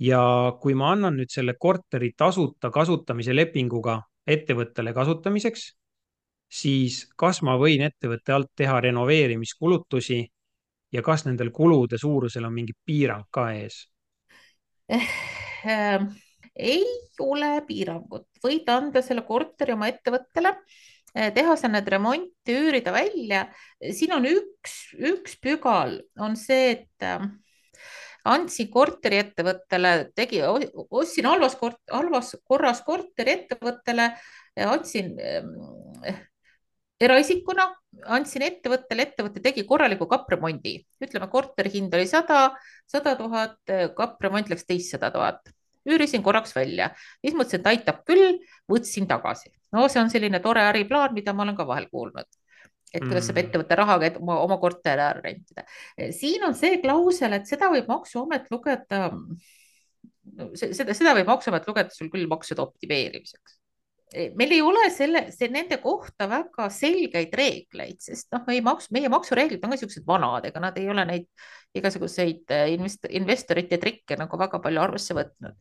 [0.04, 0.22] ja
[0.62, 5.68] kui ma annan nüüd selle korteri tasuta kasutamise lepinguga ettevõttele kasutamiseks,
[6.54, 10.20] siis kas ma võin ettevõtte alt teha renoveerimiskulutusi
[10.94, 13.86] ja kas nendel kulude suurusel on mingi piirang ka ees
[14.90, 15.10] eh,?
[15.64, 16.02] Äh,
[16.60, 16.84] ei
[17.24, 20.52] ole piirangut, võid anda selle korteri oma ettevõttele
[21.14, 23.44] Eh, teha seal need remonti, üürida välja.
[23.94, 27.28] siin on üks, üks pügal on see, et äh,
[28.26, 31.58] andsin korteriettevõttele, tegi, ostsin halvas
[31.92, 34.10] halvas korras korteriettevõttele,
[34.66, 36.18] andsin äh,
[37.08, 37.68] eraisikuna,
[38.16, 42.46] andsin ettevõttele, ettevõte tegi korraliku kappremondi, ütleme, korteri hind oli sada,
[42.90, 43.60] sada tuhat,
[43.98, 45.54] kappremont läks teissada tuhat
[45.90, 46.90] üürisin korraks välja,
[47.22, 48.38] siis mõtlesin, et aitab küll,
[48.72, 49.52] võtsin tagasi.
[49.76, 52.30] no see on selline tore äriplaan, mida ma olen ka vahel kuulnud
[52.94, 53.48] et kuidas saab mm.
[53.48, 55.66] ettevõtte rahaga oma, oma korteri ära rentida.
[56.14, 59.08] siin on see klausel, et seda võib Maksuamet lugeda,
[60.54, 63.58] seda, seda võib Maksuamet lugeda sul küll maksude optimeerimiseks
[64.14, 69.10] meil ei ole selle, see nende kohta väga selgeid reegleid, sest noh, meie maks, meie
[69.12, 71.30] maksureeglid on ka niisugused vanad, ega nad ei ole neid
[71.78, 75.56] igasuguseid äh, invest-, investorite trikke nagu väga palju arvesse võtnud.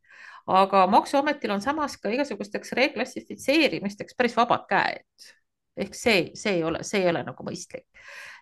[0.53, 5.31] aga Maksuametil on samas ka igasugusteks reklassifitseerimisteks päris vabad käed.
[5.77, 7.89] ehk see, see ei ole, see ei ole nagu mõistlik.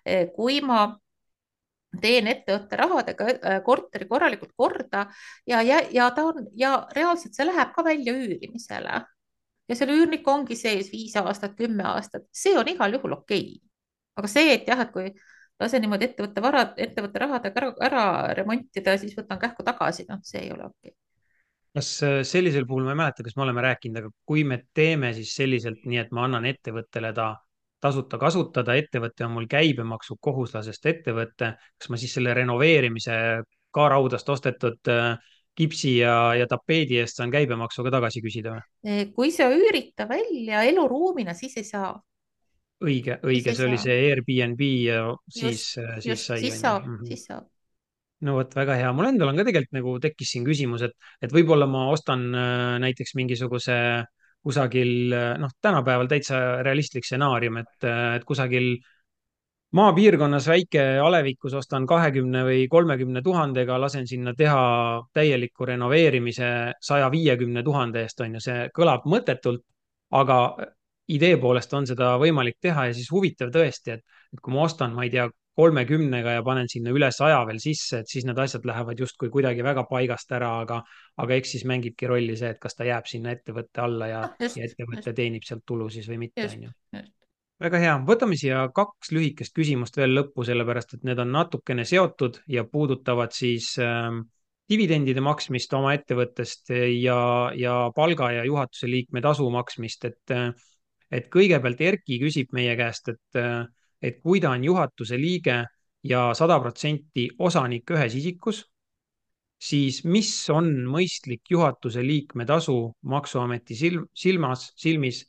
[0.03, 0.89] Äh, kui ma
[2.03, 5.09] teen ettevõtte rahadega korteri korralikult korda
[5.47, 9.01] ja, ja, ja ta on ja reaalselt see läheb ka välja üürimisele
[9.71, 13.45] ja seal üürnik ongi sees viis aastat, kümme aastat, see on igal juhul okei.
[13.47, 13.69] Okay..
[14.21, 15.13] aga see, et jah, et kui
[15.61, 18.03] lase niimoodi ettevõtte varad, ettevõtte rahadega ära, ära
[18.41, 20.91] remontida, siis võtan kähku tagasi, noh, see ei ole okei.
[20.91, 20.99] Okay
[21.71, 25.13] kas äh, sellisel puhul, ma ei mäleta, kas me oleme rääkinud, aga kui me teeme
[25.15, 27.29] siis selliselt, nii et ma annan ettevõttele ta
[27.81, 33.15] tasuta kasutada, ettevõte on mul käibemaksukohuslasest ettevõte, kas ma siis selle renoveerimise
[33.75, 35.15] ka raudast ostetud äh,
[35.61, 38.67] kipsi ja, ja tapeedi eest saan käibemaksu ka tagasi küsida või?
[38.89, 41.95] Eh, kui sa üürid ta välja eluruumina, siis ei saa.
[42.81, 43.69] õige, õige, see saa.
[43.69, 46.43] oli see Airbnb ja siis, siis just, sai.
[46.47, 47.09] siis saab mm, -hmm.
[47.13, 47.49] siis saab
[48.27, 51.33] no vot, väga hea, mul endal on ka tegelikult nagu tekkis siin küsimus, et, et
[51.33, 53.77] võib-olla ma ostan äh, näiteks mingisuguse
[54.45, 58.75] kusagil äh, noh, tänapäeval täitsa realistlik stsenaarium, et, äh, et kusagil
[59.77, 64.63] maapiirkonnas väike alevikus ostan kahekümne või kolmekümne tuhandega, lasen sinna teha
[65.15, 66.51] täieliku renoveerimise
[66.83, 69.63] saja viiekümne tuhande eest, on ju, see kõlab mõttetult,
[70.11, 70.41] aga
[71.11, 74.95] idee poolest on seda võimalik teha ja siis huvitav tõesti, et, et kui ma ostan,
[74.95, 75.29] ma ei tea,
[75.61, 79.65] kolmekümnega ja panen sinna üle saja veel sisse, et siis need asjad lähevad justkui kuidagi
[79.67, 80.79] väga paigast ära, aga,
[81.21, 84.47] aga eks siis mängibki rolli see, et kas ta jääb sinna ettevõtte alla ja, ah,
[84.47, 87.11] ja ettevõte teenib sealt tulu siis või mitte, on ju
[87.61, 92.41] väga hea, võtame siia kaks lühikest küsimust veel lõppu, sellepärast et need on natukene seotud
[92.49, 94.09] ja puudutavad siis äh,
[94.71, 97.19] dividendide maksmist oma ettevõttest ja,
[97.59, 100.51] ja palga ja juhatuse liikme tasu maksmist, et, äh,
[101.11, 103.65] et kõigepealt Erki küsib meie käest, et, äh,
[104.01, 105.63] et kui ta on juhatuse liige
[106.07, 108.63] ja sada protsenti osanik ühes isikus,
[109.61, 115.27] siis mis on mõistlik juhatuse liikme tasu Maksuameti silm, silmas, silmis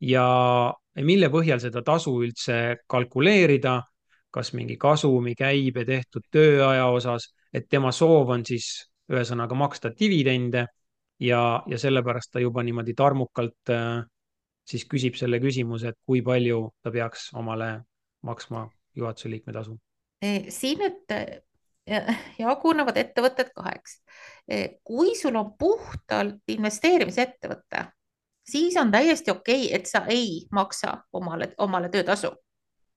[0.00, 0.26] ja
[1.04, 3.80] mille põhjal seda tasu üldse kalkuleerida,
[4.30, 8.70] kas mingi kasumi, käibe tehtud tööaja osas, et tema soov on siis
[9.10, 10.66] ühesõnaga maksta dividende
[11.20, 14.02] ja, ja sellepärast ta juba niimoodi tarmukalt äh,
[14.70, 17.72] siis küsib selle küsimuse, et kui palju ta peaks omale
[18.26, 19.78] maksma juhatuse liikme tasu.
[20.48, 21.14] siin nüüd
[22.38, 24.02] jagunevad ettevõtted kaheks.
[24.84, 27.86] kui sul on puhtalt investeerimisettevõte
[28.50, 32.32] siis on täiesti okei okay,, et sa ei maksa omale, omale töötasu.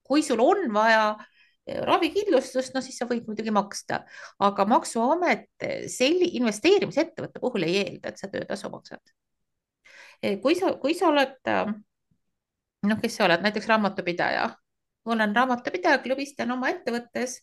[0.04, 1.16] kui sul on vaja
[1.68, 4.02] eh, ravikindlustust, no siis sa võid muidugi maksta,
[4.40, 9.14] aga Maksuamet selli-, investeerimisettevõtte puhul ei eelda, et sa töötasu maksad.
[10.22, 11.72] Eh, kui sa, kui sa oled, eh,
[12.90, 14.50] noh, kes sa oled, näiteks raamatupidaja,
[15.06, 17.40] olen raamatupidaja, klõbistan oma ettevõttes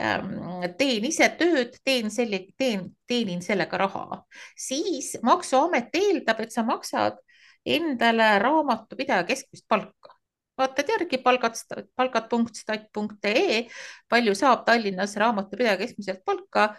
[0.00, 4.22] Ähm, teen ise tööd, teen selle, teen, teenin sellega raha,
[4.56, 7.18] siis maksuamet eeldab, et sa maksad
[7.66, 10.16] endale raamatupidaja keskmist palka.
[10.58, 11.54] vaatad järgi palgad,
[11.96, 13.62] palgad.stat.ee,
[14.08, 16.74] palju saab Tallinnas raamatupidaja keskmiselt palka.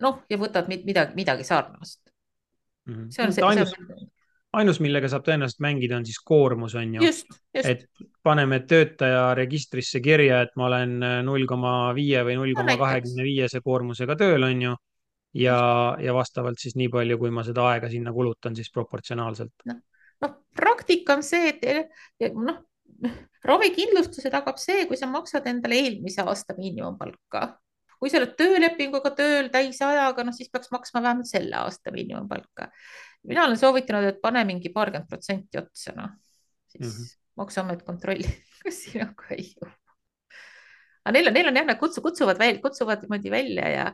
[0.00, 2.00] noh, ja võtad midagi, midagi sarnast.
[2.86, 3.10] -hmm.
[3.10, 4.06] see on see, see on
[4.56, 7.10] ainus, millega saab tõenäoliselt mängida, on siis koormus, on ju.
[7.60, 7.84] et
[8.24, 13.60] paneme töötaja registrisse kirja, et ma olen null koma viie või null koma kahekümne viiese
[13.64, 14.76] koormusega tööl, on ju.
[15.42, 15.58] ja,
[16.00, 19.52] ja vastavalt siis nii palju, kui ma seda aega sinna kulutan, siis proportsionaalselt.
[20.26, 21.52] Noh no, praktika on see,
[22.20, 22.62] et noh,
[23.46, 27.48] ravikindlustuse tagab see, kui sa maksad endale eelmise aasta miinimumpalka
[27.96, 32.68] kui sa oled töölepinguga tööl täisajaga, noh siis peaks maksma vähemalt selle aasta miinimumpalka
[33.26, 36.12] mina olen soovitanud, et pane mingi paarkümmend protsenti otsa, noh,
[36.70, 37.18] siis mm -hmm.
[37.42, 38.30] maksuamet kontrollib,
[38.64, 39.72] kas sinuga ei jõua.
[41.04, 43.86] aga neil on, neil on jah, nad kutsu, kutsuvad välja, kutsuvad niimoodi välja ja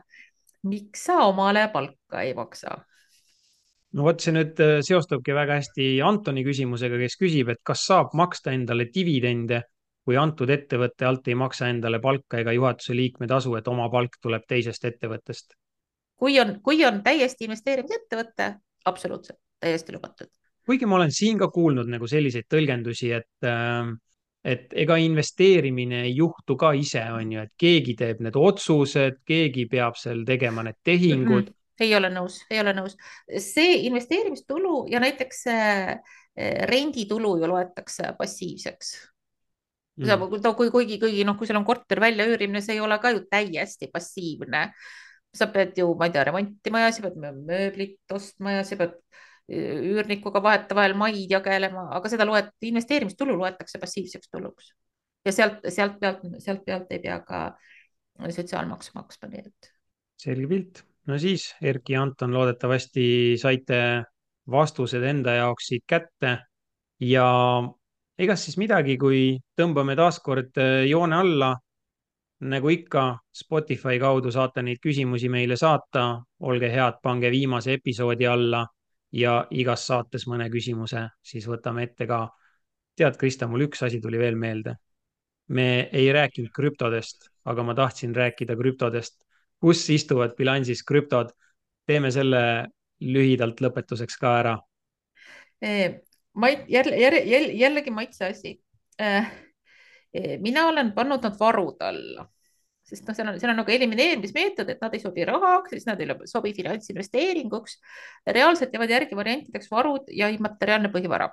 [0.63, 2.77] miks sa omale palka ei maksa?
[3.93, 8.15] No vot, see nüüd äh, seostubki väga hästi Antoni küsimusega, kes küsib, et kas saab
[8.17, 9.61] maksta endale dividende,
[10.03, 14.17] kui antud ettevõtte alt ei maksa endale palka ega juhatuse liikme tasu, et oma palk
[14.21, 15.53] tuleb teisest ettevõttest
[16.23, 18.53] kui on, kui on täiesti investeerimisettevõte,
[18.85, 20.29] absoluutselt täiesti lubatud.
[20.65, 23.91] kuigi ma olen siin ka kuulnud nagu selliseid tõlgendusi, et äh,
[24.43, 29.69] et ega investeerimine ei juhtu ka ise, on ju, et keegi teeb need otsused, keegi
[29.71, 31.51] peab seal tegema need tehingud mm.
[31.51, 32.97] -mm ei ole nõus, ei ole nõus.
[33.39, 35.45] see investeerimistulu ja näiteks
[36.69, 38.93] renditulu ju loetakse passiivseks
[39.97, 40.55] mm..
[40.57, 43.89] kui, kuigi, kuigi noh, kui sul on korter väljaüürimine, see ei ole ka ju täiesti
[43.93, 44.69] passiivne.
[45.33, 48.99] sa pead ju, ma ei tea, remontima ja sa pead mööblit ostma ja sa pead
[49.49, 54.71] üürnikuga vahetevahel maid jagelema, aga seda loed, investeerimistulu loetakse passiivseks tuluks.
[55.25, 57.43] ja sealt, sealt pealt, sealt pealt ei pea ka
[58.29, 59.73] sotsiaalmaksu maksma, nii et.
[60.21, 60.83] selge pilt.
[61.07, 63.05] No siis, Erki ja Anton, loodetavasti
[63.41, 63.79] saite
[64.51, 66.37] vastused enda jaoks siit kätte.
[66.99, 67.27] Ja
[68.19, 71.53] egas siis midagi, kui tõmbame taaskord äh, joone alla.
[72.43, 78.65] Nagu ikka Spotify kaudu saate neid küsimusi meile saata, olge head, pange viimase episoodi alla.
[79.13, 82.25] Ja igas saates mõne küsimuse siis võtame ette ka.
[82.97, 84.75] tead, Krista, mul üks asi tuli veel meelde.
[85.47, 89.22] me ei rääkinud krüptodest, aga ma tahtsin rääkida krüptodest,
[89.63, 91.31] kus istuvad bilansis krüptod.
[91.87, 92.67] teeme selle
[93.03, 94.53] lühidalt lõpetuseks ka ära.
[96.33, 98.53] Mait, jälle, jälle, jällegi maitse asi.
[100.39, 102.29] mina olen pannud nad varude alla
[102.83, 106.01] sest noh, seal on, seal on nagu elimineerimismeetod, et nad ei sobi rahaks, siis nad
[106.03, 107.77] ei sobi finantsinvesteeringuks.
[108.27, 111.29] reaalselt jäävad järgi variantideks varud ja immateriaalne põhivara.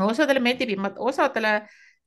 [0.00, 1.54] osadele meeldib, osadele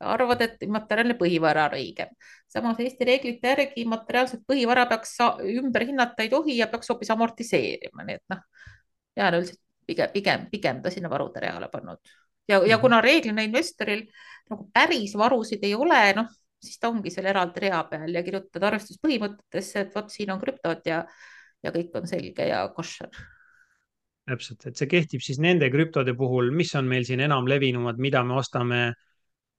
[0.04, 2.14] arvavad, et immateriaalne põhivara on õigem.
[2.48, 5.18] samas Eesti reeglite järgi immateriaalset põhivara peaks
[5.58, 8.44] ümber hinnata ei tohi ja peaks hoopis amortiseerima, nii et noh,
[9.18, 12.00] jään üldiselt pigem, pigem, pigem ta sinna varude reale pannud
[12.48, 12.82] ja, ja mhm.
[12.82, 14.06] kuna reeglina investoril
[14.50, 16.32] nagu päris varusid ei ole, noh
[16.64, 20.86] siis ta ongi seal eraldi rea peal ja kirjutad arvestuspõhimõtetesse, et vot siin on krüptod
[20.88, 21.04] ja,
[21.64, 23.10] ja kõik on selge ja koššer.
[24.30, 28.24] täpselt, et see kehtib siis nende krüptode puhul, mis on meil siin enam levinumad, mida
[28.24, 28.84] me ostame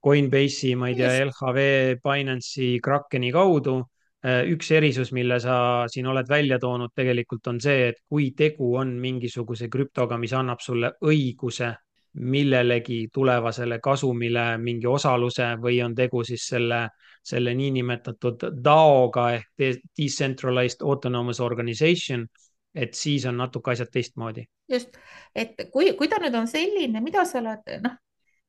[0.05, 3.83] Coinbase'i, ma ei tea, LHV, Binance'i, Krakeni kaudu.
[4.25, 8.95] üks erisus, mille sa siin oled välja toonud, tegelikult on see, et kui tegu on
[8.97, 11.75] mingisuguse krüptoga, mis annab sulle õiguse
[12.15, 16.87] millelegi tulevasele kasumile mingi osaluse või on tegu siis selle,
[17.23, 19.67] selle niinimetatud DAO-ga ehk
[19.99, 22.27] Decentralized Autonomous Organization,
[22.75, 24.47] et siis on natuke asjad teistmoodi.
[24.71, 24.97] just,
[25.35, 27.99] et kui, kui ta nüüd on selline, mida sa oled, noh,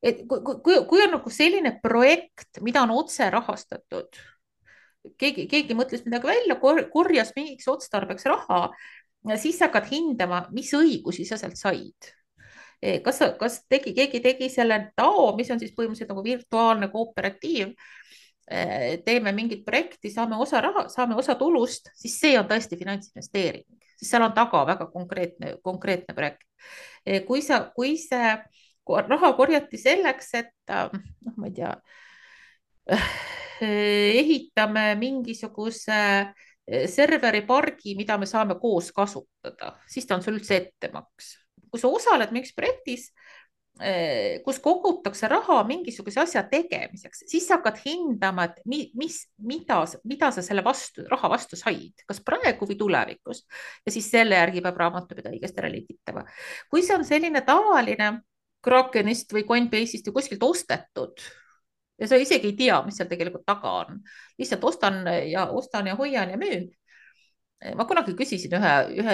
[0.04, 4.20] et kui, kui, kui on nagu selline projekt, mida on otse rahastatud,
[5.22, 6.60] keegi, keegi mõtles midagi välja,
[6.94, 8.68] korjas mingiks otstarbeks raha,
[9.42, 12.14] siis hakkad hindama, mis õigusi sa sealt said
[12.86, 17.72] Eh, kas, kas tegi, keegi tegi selle TAO, mis on siis põhimõtteliselt nagu virtuaalne kooperatiiv.
[18.46, 23.66] Eh, teeme mingit projekti, saame osa raha, saame osa tulust, siis see on tõesti finantsinvesteering,
[23.96, 26.46] sest seal on taga väga konkreetne, konkreetne projekt.
[27.06, 28.36] Eh, kui sa, kui see
[28.88, 31.72] raha korjati selleks, et noh, ma ei tea,
[33.66, 36.02] ehitame mingisuguse
[36.66, 41.36] serveripargi, mida me saame koos kasutada, siis ta on sul üldse ettemaks
[41.76, 43.10] kui sa osaled mingis projektis,
[43.84, 49.82] eh, kus kogutakse raha mingisuguse asja tegemiseks, siis sa hakkad hindama, et mi, mis, mida,
[50.08, 53.44] mida sa selle vastu, raha vastu said, kas praegu või tulevikus.
[53.86, 56.24] ja siis selle järgi peab raamatupidaja õigesti ära liigitama.
[56.72, 58.14] kui see on selline tavaline
[58.66, 61.22] Krakenist või Coinbase'ist või kuskilt ostetud.
[62.02, 64.02] Ja sa isegi ei tea, mis seal tegelikult taga on,
[64.40, 66.68] lihtsalt ostan ja ostan ja hoian ja müün.
[67.80, 69.14] Ma kunagi küsisin ühe, ühe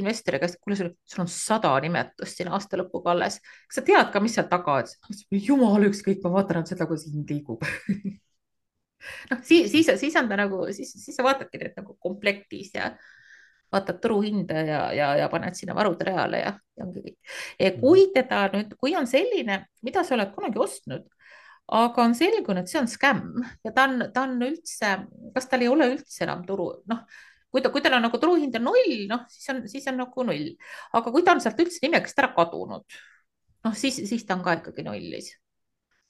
[0.00, 3.38] investori käest, kuule, sul on sada nimetust siin aasta lõpuga alles,
[3.70, 4.90] kas sa tead ka, mis seal taga on?
[5.30, 7.62] jumal ükskõik, ma vaatan ainult seda, kuidas hind liigub.
[9.30, 12.90] Noh, siis, siis, siis on ta nagu, siis, siis sa vaatadki need nagu komplektis ja
[13.72, 17.18] vaatad turuhinda ja, ja, ja paned sinna varude reale ja, ja ongi kõik.
[17.80, 18.14] kui mhm.
[18.14, 21.06] teda nüüd, kui on selline, mida sa oled kunagi ostnud,
[21.76, 24.92] aga on selgunud, et see on skämm ja ta on, ta on üldse,
[25.34, 27.06] kas tal ei ole üldse enam turu, noh
[27.56, 30.24] kui ta, kui tal on nagu turuhind on null, noh, siis on, siis on nagu
[30.28, 30.52] null.
[30.98, 32.84] aga kui ta on sealt üldse nimekirjast ära kadunud,
[33.64, 35.32] noh, siis, siis ta on ka ikkagi nullis.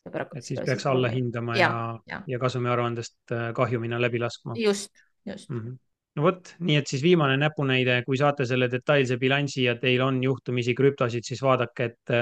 [0.06, 4.54] et siis peaks alla hindama ja, ja, ja, ja kasumiaruandest äh, kahjumina läbi laskma.
[4.58, 4.92] just,
[5.24, 5.60] just mm.
[5.60, 5.82] -hmm
[6.16, 10.22] no vot, nii et siis viimane näpunäide, kui saate selle detailse bilansi ja teil on
[10.24, 12.14] juhtumisi krüptosid, siis vaadake, et,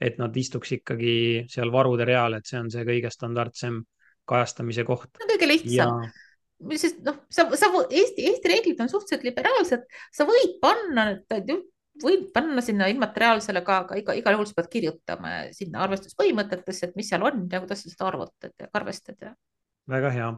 [0.00, 1.14] et nad istuks ikkagi
[1.50, 3.80] seal varude real, et see on see kõige standardsem
[4.28, 5.16] kajastamise koht.
[5.24, 6.04] kõige lihtsam
[6.68, 11.06] ja sest noh, sa, sa Eesti, Eesti reeglid on suhteliselt liberaalsed, sa võid panna,
[12.04, 17.00] võid panna sinna immateriaalsele ka, aga iga, igal juhul sa pead kirjutama sinna arvestuspõhimõtetesse, et
[17.00, 19.34] mis seal on ja kuidas sa seda arvutad ja arvestad ja.
[19.90, 20.30] väga hea.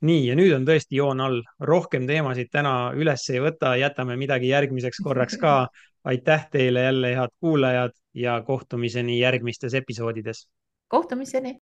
[0.00, 4.52] Nii, ja nüüd on tõesti joon all, rohkem teemasid täna üles ei võta, jätame midagi
[4.52, 5.68] järgmiseks korraks ka.
[6.08, 10.48] aitäh teile jälle, head kuulajad ja kohtumiseni järgmistes episoodides.
[10.88, 11.58] kohtumiseni